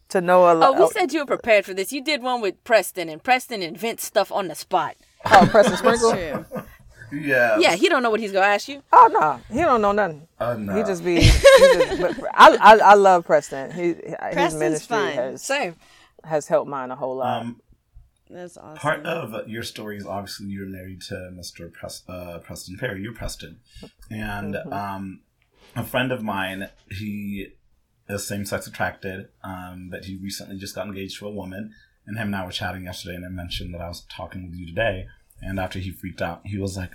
[0.09, 0.75] to know a lot.
[0.77, 1.91] Oh, we said you were prepared for this.
[1.91, 4.95] You did one with Preston, and Preston invents stuff on the spot.
[5.25, 6.65] oh, Preston that's Sprinkle.
[7.19, 7.57] True Yeah.
[7.59, 8.81] Yeah, he don't know what he's gonna ask you.
[8.91, 10.27] Oh no, he don't know nothing.
[10.39, 10.75] Oh, no.
[10.75, 11.21] He just be.
[11.21, 13.71] He just, but I, I I love Preston.
[13.71, 15.13] He his Preston's ministry fun.
[15.13, 15.75] has Same.
[16.23, 17.41] has helped mine a whole lot.
[17.43, 17.61] um,
[18.29, 21.71] that's awesome part of your story is obviously you're married to Mr.
[21.71, 23.01] Pres- uh, Preston Perry.
[23.01, 23.59] You're Preston,
[24.09, 24.73] and Mm-hmm.
[24.73, 25.21] um,
[25.75, 26.69] a friend of mine.
[26.89, 27.49] He
[28.09, 31.73] is same sex attracted, um, but he recently just got engaged to a woman.
[32.05, 34.55] And him and I were chatting yesterday, and I mentioned that I was talking with
[34.59, 35.05] you today.
[35.45, 36.91] And after he freaked out, he was like,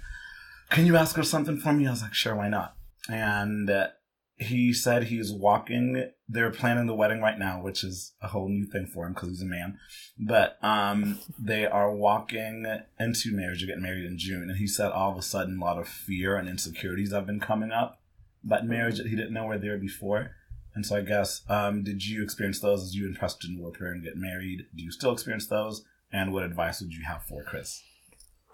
[0.71, 2.75] "Can you ask her something for me?" I was like, "Sure, why not?"
[3.09, 3.89] And uh,
[4.37, 6.11] he said he's walking.
[6.29, 9.31] They're planning the wedding right now, which is a whole new thing for him because
[9.31, 9.79] he's a man.
[10.19, 12.65] But um, they are walking
[12.99, 13.61] into marriage.
[13.61, 15.89] They're getting married in June, and he said all of a sudden a lot of
[15.89, 18.01] fear and insecurities have been coming up
[18.45, 20.31] about marriage that he didn't know were there before.
[20.75, 24.01] And so I guess, um, did you experience those as you and Preston were preparing
[24.01, 24.67] to get married?
[24.77, 25.85] Do you still experience those?
[26.13, 27.83] And what advice would you have for Chris?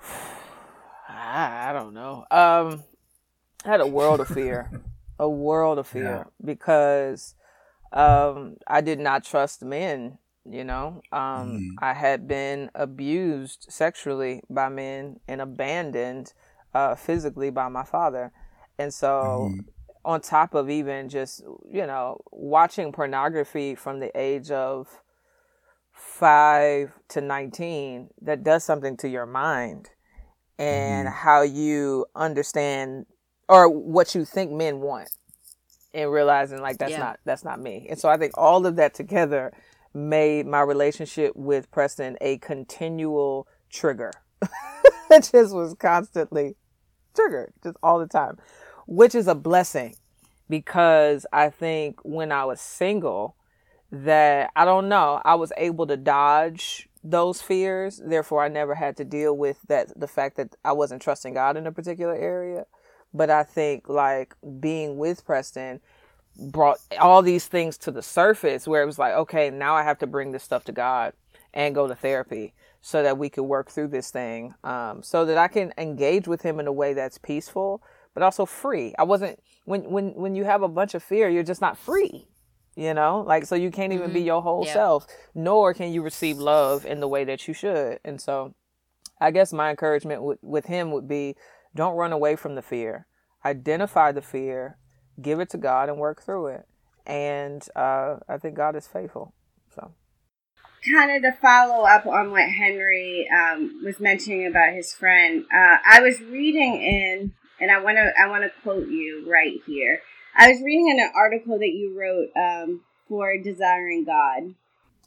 [1.09, 2.25] I, I don't know.
[2.31, 2.85] Um,
[3.65, 4.71] I had a world of fear,
[5.19, 7.35] a world of fear because
[7.93, 10.19] um, I did not trust men.
[10.47, 11.69] You know, um, Mhm.
[11.79, 16.35] I had been abused sexually by men and abandoned
[16.75, 18.31] uh, physically by my father,
[18.79, 19.65] and so Mhm.
[20.05, 21.41] on top of even just
[21.71, 25.01] you know watching pornography from the age of
[25.93, 29.91] five to 19 that does something to your mind
[30.59, 31.17] and mm-hmm.
[31.17, 33.07] how you understand
[33.49, 35.09] or what you think men want
[35.93, 36.99] and realizing like that's Yeah.
[36.99, 37.87] not that's not me.
[37.91, 39.53] And so i think all of that together
[39.93, 44.13] made my relationship with preston a continual trigger.
[45.11, 46.57] It just was constantly
[47.15, 48.39] triggered just all the time
[48.87, 49.95] which is a blessing
[50.49, 53.37] because i think when i was single
[54.03, 58.01] that I don't know, I was able to dodge those fears.
[58.05, 61.57] Therefore, I never had to deal with that the fact that I wasn't trusting God
[61.57, 62.65] in a particular area.
[63.13, 65.81] But I think like being with Preston
[66.37, 69.99] brought all these things to the surface where it was like, okay, now I have
[69.99, 71.13] to bring this stuff to God
[71.53, 75.39] and go to therapy so that we could work through this thing, um, so that
[75.39, 77.83] I can engage with him in a way that's peaceful,
[78.15, 78.95] but also free.
[78.99, 82.27] I wasn't when when when you have a bunch of fear, you're just not free
[82.77, 84.73] you know like so you can't even be your whole Yeah.
[84.73, 88.55] self nor can you receive love in the way that you should and so
[89.21, 91.37] i guess my encouragement with, with him would be
[91.75, 93.07] don't run away from the fear
[93.45, 94.77] identify the fear
[95.23, 96.67] give it to god and work through it
[97.07, 99.35] and uh, I think God is faithful.
[99.75, 99.93] So,
[100.93, 105.77] kind of to follow up on what Henry um, was mentioning about his friend, uh,
[105.85, 110.01] I was reading in, and I want to I want to quote you right here.
[110.37, 114.55] I was reading an article that you wrote um, for Desiring God,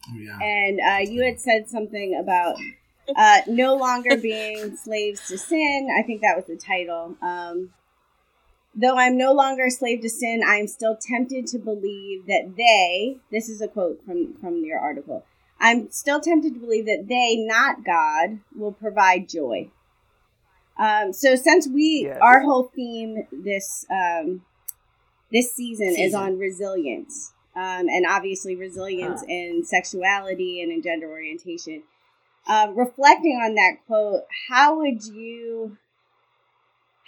[0.09, 0.39] Oh, yeah.
[0.41, 2.55] and uh, you had said something about
[3.15, 5.89] uh, no longer being slaves to sin.
[5.97, 7.17] I think that was the title.
[7.21, 7.71] Um,
[8.79, 12.53] Though I'm no longer a slave to sin, I am still tempted to believe that
[12.55, 15.25] they, this is a quote from, from your article,
[15.59, 19.71] I'm still tempted to believe that they, not God, will provide joy.
[20.77, 22.19] Um, so since we, Yes.
[22.21, 24.43] our whole theme this um,
[25.31, 29.27] this season, is on resilience, um, and obviously resilience Huh.
[29.27, 31.83] in sexuality and in gender orientation.
[32.47, 35.77] Um, reflecting on that quote, how would you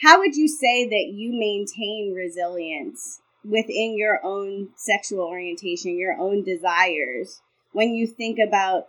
[0.02, 6.44] how would you say that you maintain resilience within your own sexual orientation, your own
[6.44, 7.42] desires,
[7.74, 8.88] when you think about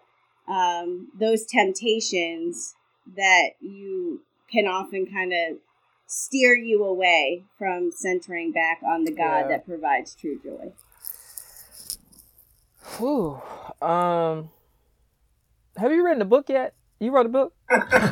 [0.48, 2.74] um, those temptations
[3.16, 4.20] that you
[4.50, 5.58] can often kind of
[6.10, 9.48] steer you away from centering back on the God Yeah.
[9.48, 10.72] that provides true joy?
[12.98, 13.40] whew,
[13.86, 14.50] um,
[15.76, 16.74] have you written a book yet?
[16.98, 17.54] You wrote a book?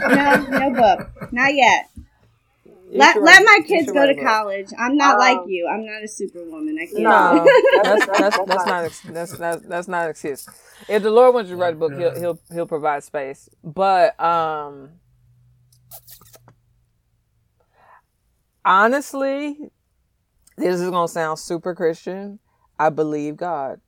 [0.09, 1.89] No, no book, not yet.
[2.65, 4.25] You Let, should let my kids go to book.
[4.25, 4.69] college.
[4.79, 5.69] I'm not like Um, you.
[5.71, 6.79] I'm not a superwoman.
[6.81, 6.99] I can't.
[7.01, 7.85] No, do it.
[7.85, 10.49] that's that's that's not ex- that's that's that's not an excuse.
[10.89, 13.51] If the Lord wants you to write a book, he'll he'll he'll provide space.
[13.63, 14.91] But um,
[18.65, 19.59] honestly,
[20.57, 22.39] this is gonna sound super Christian.
[22.79, 23.81] I believe God.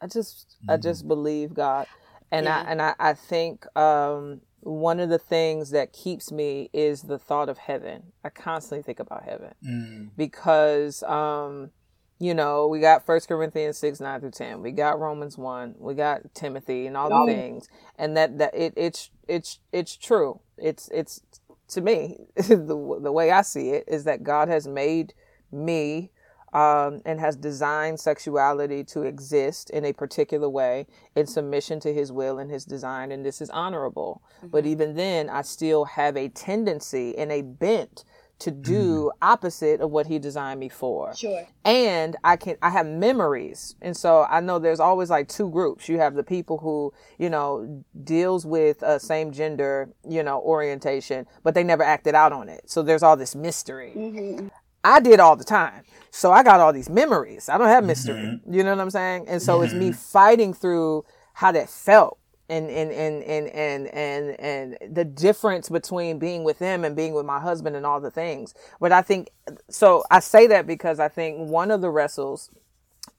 [0.00, 1.86] I just I just believe God,
[2.30, 7.02] and I and I I think um one of the things that keeps me is
[7.02, 8.12] the thought of heaven.
[8.24, 10.10] I constantly think about heaven Mm.
[10.16, 11.70] because um
[12.18, 15.94] you know we got first corinthians 6 9 through 10 we got romans 1 we
[15.94, 17.26] got timothy and all the Mm.
[17.26, 17.68] things
[17.98, 21.20] and that that it it's it's it's true it's it's
[21.70, 25.14] to me the, the way i see it is that god has made
[25.52, 26.10] me
[26.52, 32.10] um, and has designed sexuality to exist in a particular way in submission to his
[32.10, 34.22] will and his design and this is honorable.
[34.42, 38.04] But even then i still have a tendency and a bent
[38.40, 41.46] to do opposite of what he designed me for Sure.
[41.64, 45.88] and I can I have memories, and so I know there's always like two groups.
[45.88, 51.26] You have the people who you know deals with uh, same gender you know orientation,
[51.42, 52.68] but they never acted out on it.
[52.68, 53.92] So there's all this mystery.
[53.92, 54.48] hmm
[54.82, 57.50] I did all the time, so I got all these memories.
[57.50, 58.40] I don't have mystery.
[58.48, 59.26] You know what I'm saying?
[59.28, 61.04] And so it's me fighting through
[61.34, 62.16] how that felt.
[62.50, 67.14] And, and, and, and, and, and, and the difference between being with him and being
[67.14, 68.54] with my husband and all the things.
[68.80, 69.30] But I think,
[69.68, 72.50] so I say that because I think one of the wrestles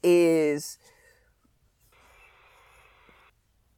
[0.04, 0.78] is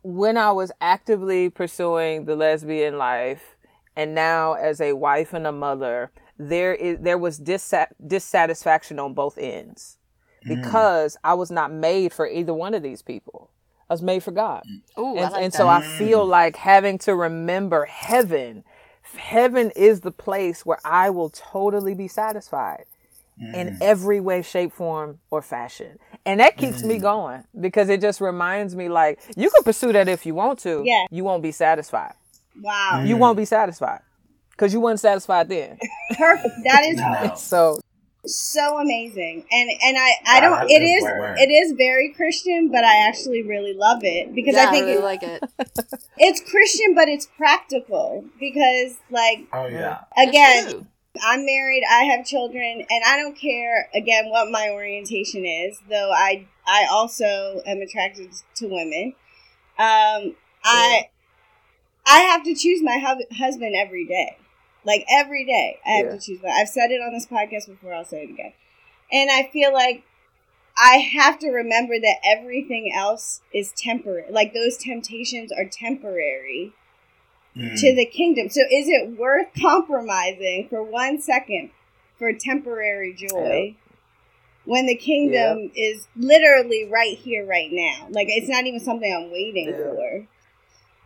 [0.03, 3.55] when I was actively pursuing the lesbian life
[3.95, 9.13] and now as a wife and a mother, there is there was dissat- dissatisfaction on
[9.13, 9.97] both ends
[10.43, 10.55] hmm.
[10.55, 13.49] because I was not made for either one of these people.
[13.93, 14.63] I was made for God.
[14.67, 14.99] Mm.
[14.99, 16.29] Ooh, And, like and so I feel mm.
[16.29, 18.63] like having to remember heaven.
[19.15, 22.85] Heaven is the place where I will totally be satisfied
[23.37, 23.77] in mm.
[23.81, 25.99] every way, shape, form, or fashion.
[26.25, 30.07] And that keeps me going because it just reminds me like you can pursue that
[30.07, 30.81] if you want to.
[30.83, 31.05] Yeah.
[31.11, 32.13] You won't be satisfied.
[32.59, 33.03] Wow.
[33.05, 34.01] You won't be satisfied
[34.51, 35.77] because you weren't satisfied then.
[36.17, 36.55] Perfect.
[36.63, 37.33] That is No.
[37.37, 37.79] So
[38.25, 41.37] so amazing and and i i don't that's it a is good word.
[41.37, 44.97] it is very christian but i actually really love it because yeah, i think really
[44.97, 45.43] it- like it.
[46.17, 49.99] it's christian but it's practical because like Oh yeah.
[50.17, 50.87] again
[51.21, 56.11] i'm married i have children and i don't care again what my orientation is though
[56.11, 59.13] i i also am attracted to women
[59.79, 61.03] um i
[62.05, 64.37] i have to choose my hub- husband every day
[64.85, 66.11] like every day i have Yeah.
[66.13, 68.53] to choose my i've said it on this podcast before i'll say it again
[69.11, 70.03] and i feel like
[70.77, 76.73] i have to remember that everything else is temporary like those temptations are temporary
[77.55, 77.79] Mm.
[77.79, 78.49] to the kingdom.
[78.49, 81.69] So is it worth compromising for one second
[82.17, 83.75] for temporary joy
[84.65, 88.07] when the kingdom is literally right here, right now?
[88.09, 89.83] Like it's not even something I'm waiting Yeah.
[89.83, 90.27] for.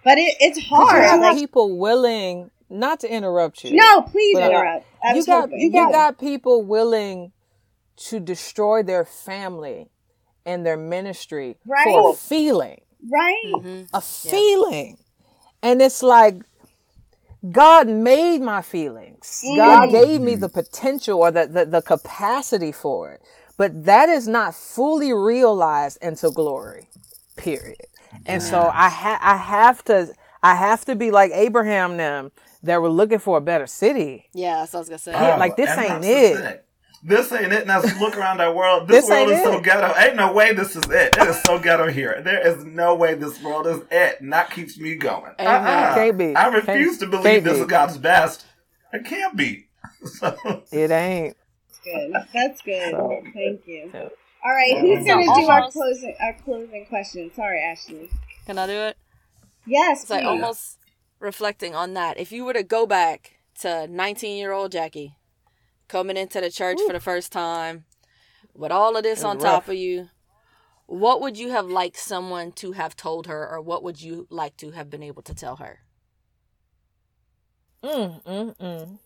[0.06, 1.04] But it, it's you hard.
[1.04, 3.72] have Like, people willing not to interrupt you.
[3.72, 4.86] no, please interrupt.
[5.04, 5.60] I you got hoping.
[5.62, 5.92] you Yeah.
[5.92, 7.32] got people willing
[7.98, 9.90] to destroy their family
[10.46, 12.82] and their ministry for a feeling.
[13.12, 13.54] right.
[13.62, 14.98] hmm a feeling.
[15.64, 16.36] And it's like
[17.52, 19.44] God made my feelings.
[19.56, 19.92] God Mm.
[19.92, 23.22] gave me the potential or the, the, the capacity for it.
[23.58, 26.90] but that is not fully realized until glory.
[27.38, 27.88] Period.
[28.26, 30.14] And so I ha- I have to
[30.44, 32.32] I have to be like Abraham them
[32.64, 34.26] that were looking for a better city.
[34.34, 35.12] Yeah, that's what I was gonna say.
[35.12, 36.64] Yeah, ah, like, this ain't that's it.
[37.04, 37.68] This ain't it.
[37.68, 38.88] Now look around our world.
[38.88, 39.94] This, This world ain't is so ghetto.
[40.00, 41.16] Ain't no way this is it.
[41.16, 42.22] It is so ghetto here.
[42.24, 44.20] There is no way this world is it.
[44.20, 45.32] And that keeps me going.
[45.40, 45.48] Amen.
[45.48, 45.70] Uh-uh.
[45.70, 45.96] Uh-huh.
[45.96, 46.36] Can't be.
[46.36, 47.60] I refuse Can't- to believe this be.
[47.62, 48.46] is God's best.
[48.92, 49.66] It can't be.
[50.06, 50.36] So,
[50.72, 51.38] It ain't.
[51.84, 52.14] good.
[52.34, 52.92] That's good.
[52.92, 53.90] So- Thank you.
[53.92, 54.12] so-
[54.44, 54.82] All right, Yeah.
[54.82, 57.32] who's gonna So do our closing our closing question?
[57.36, 58.10] Sorry, Ashley.
[58.46, 58.98] Can I do it?
[59.66, 60.77] Yes, It's like almost
[61.20, 62.20] reflecting on that.
[62.20, 65.16] If you were to go back to 19 year old Jackie
[65.88, 67.86] coming into the church for the first time
[68.54, 70.10] with all of this It was on top of you,
[70.86, 74.58] what would you have liked someone to have told her, or what would you like
[74.58, 75.80] to have been able to tell her?
[77.84, 79.00] Mm, mm, mm.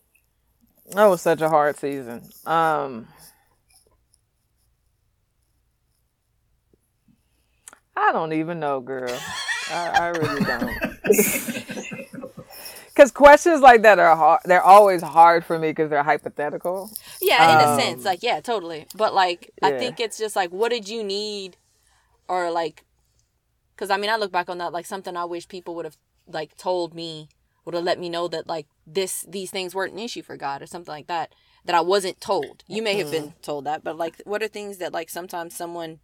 [0.92, 2.22] That was such a hard season.
[2.46, 3.08] Um,
[7.96, 9.18] I don't even know, girl.
[9.70, 10.76] I, I really don't.
[12.94, 14.40] Because questions like that are hard.
[14.44, 16.90] They're always hard for me because they're hypothetical.
[17.22, 18.86] Yeah, in Um, a sense, like yeah, totally.
[18.94, 21.56] But like, I think it's just like, what did you need,
[22.28, 22.84] or like,
[23.74, 25.96] because I mean, I look back on that like something I wish people would have
[26.26, 27.28] like told me,
[27.64, 30.60] would have let me know that like this these things weren't an issue for God
[30.60, 32.62] or something like that that I wasn't told.
[32.66, 36.00] You may have been told that, but like, what are things that like sometimes someone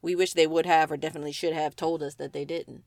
[0.00, 2.84] we wish they would have or definitely should have told us that they didn't?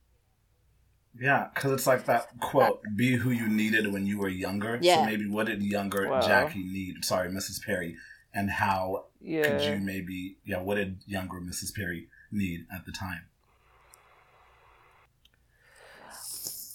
[1.19, 4.98] Yeah, because it's like that quote: "Be who you needed when you were younger." Yeah.
[4.98, 6.22] So maybe what did younger Wow.
[6.22, 7.03] Jackie need?
[7.06, 7.64] Sorry, Mrs.
[7.64, 7.95] Perry,
[8.34, 10.38] and how could you maybe?
[10.45, 11.73] Yeah, what did younger Mrs.
[11.76, 13.22] Perry need at the time?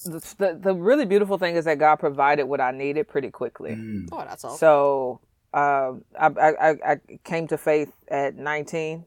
[0.04, 3.72] The, the, the really beautiful thing is that God provided what I needed pretty quickly.
[3.72, 4.08] Mm.
[4.12, 4.56] Oh, that's all.
[4.56, 5.20] So
[5.52, 9.04] um, I, I, I- I came to faith at 19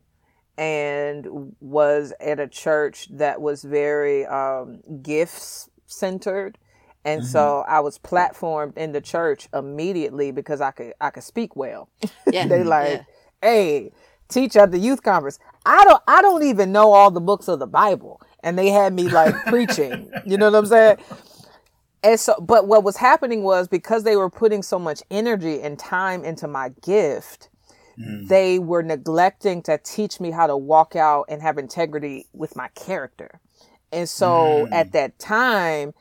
[0.57, 6.57] and was at a church that was very um, gifts centered.
[7.03, 11.55] And so I was platformed in the church immediately because I could I could speak
[11.55, 11.89] well.
[12.31, 13.03] yeah, they like, yeah.
[13.41, 13.91] hey,
[14.27, 15.39] teach at the youth conference.
[15.65, 18.21] I don't I don't even know all the books of the Bible.
[18.43, 20.11] And they had me like preaching.
[20.25, 20.97] You know what I'm saying?
[22.03, 25.77] And so but what was happening was because they were putting so much energy and
[25.79, 27.49] time into my gift,
[28.01, 28.27] Mm.
[28.27, 32.69] they were neglecting to teach me how to walk out and have integrity with my
[32.69, 33.39] character.
[33.91, 34.91] And so at mm.
[34.93, 35.93] that time,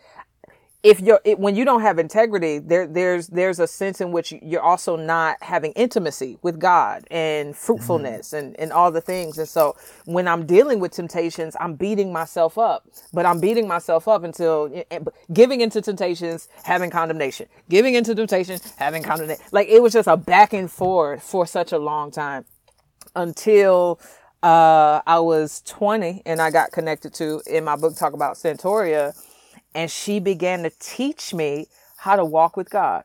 [0.83, 4.33] if you're it, when you don't have integrity there there's there's a sense in which
[4.43, 9.39] you're also not having intimacy with god and fruitfulness and and all the things.
[9.39, 9.77] And so
[10.07, 14.71] when i'm dealing with temptations i'm beating myself up but i'm beating myself up until
[14.91, 15.01] eh,
[15.33, 17.47] giving into temptations having condemnation.
[17.69, 19.45] Giving into temptation having condemnation.
[19.53, 22.45] Like it was just a back and forth for such a long time
[23.15, 24.01] until
[24.43, 29.15] uh, I was 20 and I got connected to in my book talk about Centauria
[29.75, 31.67] and she began to teach me
[31.99, 33.05] how to walk with God.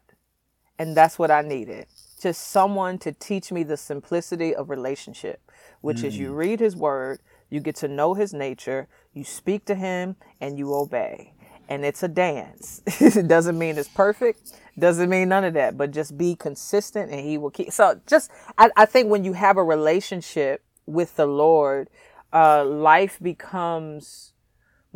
[0.78, 1.88] And that's what I needed.
[2.20, 5.52] Just someone to teach me the simplicity of relationship,
[5.82, 7.20] which is you read his word,
[7.50, 11.34] you get to know his nature, you speak to him and you obey.
[11.70, 12.82] And it's a dance.
[13.00, 17.20] it doesn't mean it's perfect, doesn't mean none of that, but just be consistent and
[17.20, 17.72] he will keep.
[17.72, 21.90] So just, I, I think when you have a relationship with the Lord,
[22.34, 24.34] uh, life becomes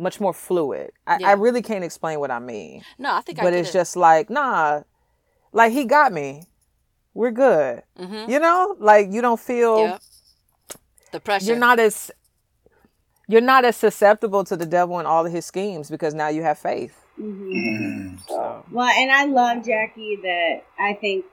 [0.00, 0.90] much more fluid.
[1.06, 1.28] I, Yeah.
[1.28, 3.72] I really can't explain what I mean, No, I think I but get it's it.
[3.74, 4.82] just like, nah,
[5.52, 6.44] like he got me.
[7.14, 7.82] We're good.
[7.98, 8.28] Mhm.
[8.28, 9.98] You know, like you don't feel yeah.
[11.12, 11.46] The pressure.
[11.46, 12.10] you're not as
[13.28, 16.42] you're not as susceptible to the devil and all of his schemes because now you
[16.42, 17.04] have faith.
[17.20, 18.18] Mm.
[18.28, 21.24] So Well, and I love Jackie that I think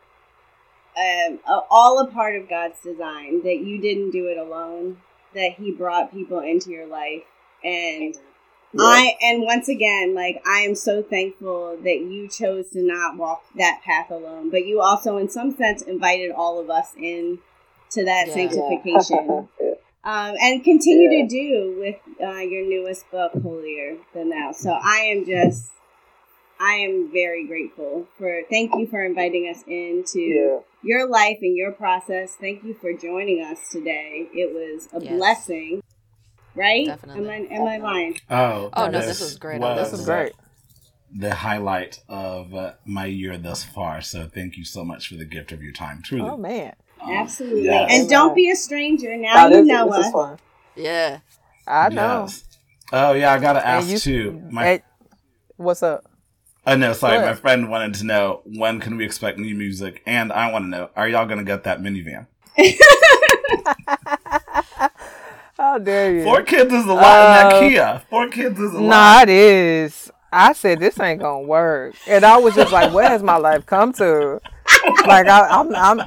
[0.98, 1.40] um,
[1.70, 4.98] all a part of God's design that you didn't do it alone,
[5.36, 7.22] that He brought people into your life,
[7.64, 8.18] and
[8.80, 13.44] I and once again, like I am so thankful that you chose to not walk
[13.56, 17.40] that path alone, but you also, in some sense, invited all of us in
[17.92, 18.34] to that Yeah.
[18.34, 19.50] sanctification.
[20.04, 21.96] Um, and continue to do with
[22.26, 24.54] uh, your newest book, Holier Than Thou.
[24.54, 25.70] So I am just,
[26.62, 28.42] I am very grateful for.
[28.50, 32.36] Thank you for inviting us into your life and your process.
[32.40, 34.30] Thank you for joining us today.
[34.34, 35.18] It was a Yes.
[35.18, 35.82] blessing,
[36.58, 36.88] right?
[36.88, 37.24] Definitely.
[37.24, 38.20] Am I, am I lying?
[38.30, 39.62] Oh, Oh, no, this was great.
[39.62, 40.34] this is great.
[41.16, 44.02] The highlight of uh, my year thus far.
[44.02, 46.02] So thank you so much for the gift of your time.
[46.04, 46.30] Truly.
[46.30, 46.74] Oh man.
[47.02, 47.64] Absolutely.
[47.64, 47.90] yes.
[47.94, 49.16] And don't be a stranger.
[49.16, 50.40] Now Oh, you this- know us.
[50.76, 51.20] yeah.
[51.66, 52.22] I know.
[52.28, 52.44] Yes.
[52.92, 54.42] Oh yeah, I gotta ask you- too.
[54.52, 54.84] My Hey,
[55.58, 56.04] what's up?
[56.66, 60.02] oh no, sorry, Go my friend wanted to know when can we expect new music,
[60.06, 62.28] and I want to know: Are y'all gonna get that minivan?
[65.78, 66.24] How dare you?
[66.24, 68.02] Four kids is a lot in that Uh, Kia.
[68.10, 69.30] Four kids is a Nah, lot.
[69.30, 70.12] it is.
[70.34, 73.66] I said this ain't gonna work, and I was just like, "Where has my life
[73.68, 74.40] come to?"
[75.06, 75.98] Like I, I'm, I'm,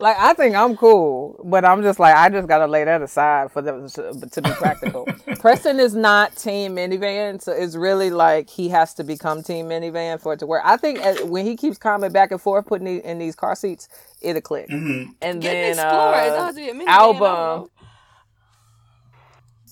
[0.00, 3.52] like I think I'm cool, but I'm just like I just gotta lay that aside
[3.52, 5.06] for them to, to be practical.
[5.38, 10.20] Preston is not team minivan, so it's really like he has to become team minivan
[10.20, 10.62] for it to work.
[10.64, 13.88] I think uh, when he keeps coming back and forth, putting in these car seats,
[14.20, 14.68] it'll click.
[14.68, 15.12] Mm-hmm.
[15.22, 16.14] And Get an then Explorer.
[16.24, 17.70] It uh, has to be a minivan, I don't album.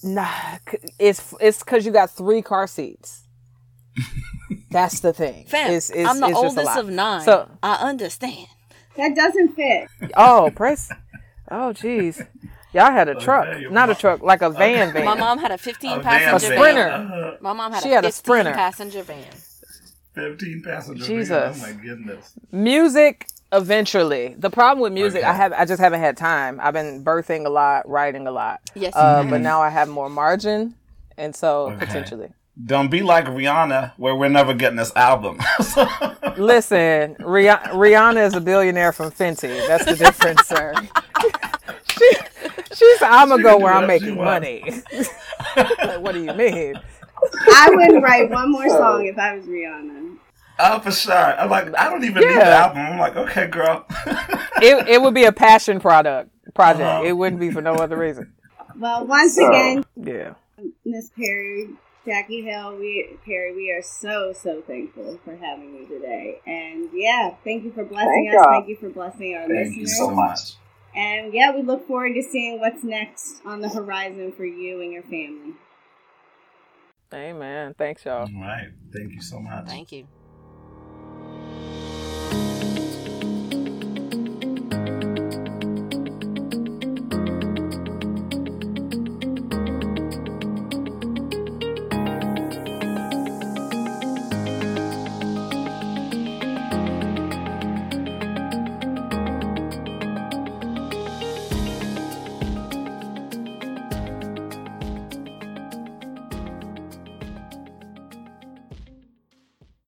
[0.02, 0.12] Know.
[0.22, 0.58] Nah,
[0.98, 3.26] it's it's because you got three car seats.
[4.70, 5.46] That's the thing.
[5.46, 7.22] Fam, It's- it's- I'm the it's oldest of nine.
[7.22, 8.46] So, I understand.
[8.96, 9.88] That doesn't fit.
[10.16, 10.90] oh, press.
[11.50, 12.26] Oh, jeez.
[12.74, 15.04] Y'all had a truck, Okay, your not a truck, like a van van.
[15.04, 16.58] My mom had a 15 A passenger van.
[16.58, 16.88] Sprinter.
[16.90, 18.52] Uh, My mom had She a had a Sprinter.
[18.52, 19.24] passenger van.
[20.14, 21.28] 15 passenger Jesus.
[21.28, 21.54] van.
[21.54, 22.32] Oh my goodness.
[22.52, 24.34] Music eventually.
[24.38, 26.58] The problem with music, I have I just haven't had time.
[26.62, 28.60] I've been birthing a lot, writing a lot.
[28.74, 28.94] Yes.
[28.96, 30.74] Uh, but now I have more margin,
[31.16, 31.86] and so Okay.
[31.86, 32.28] potentially.
[32.66, 35.38] Don't be like Rihanna, where we're never getting this album.
[36.36, 39.64] Listen, Rih- Rihanna is a billionaire from Fenty.
[39.68, 40.74] That's the difference, sir.
[41.88, 42.10] she,
[42.74, 43.02] she's.
[43.02, 44.82] I'm gonna go where I'm making money.
[45.56, 46.74] Like, what do you mean?
[47.52, 50.16] I wouldn't write one more song if I was Rihanna.
[50.58, 51.14] Oh, for sure.
[51.14, 52.78] I'm like, I don't even need the album.
[52.78, 53.86] I'm like, okay, girl.
[54.60, 56.82] It it would be a passion product project.
[56.82, 57.04] Uh-huh.
[57.04, 58.32] It wouldn't be for no other reason.
[58.76, 60.34] Well, once So- again, Yeah.
[60.84, 61.68] Miss Perry,
[62.04, 66.40] Jackie Hill, we Perry, we are so so thankful for having you today.
[66.44, 68.44] And yeah, thank you for blessing Thank us.
[68.44, 68.52] y'all.
[68.54, 70.54] Thank you for blessing our Thank you so much.
[70.96, 74.92] And yeah, we look forward to seeing what's next on the horizon for you and
[74.92, 75.54] your family.
[77.14, 77.74] Amen.
[77.78, 78.22] Thanks, y'all.
[78.22, 78.70] All right.
[78.92, 79.66] Thank you so much.
[79.66, 80.06] Thank you.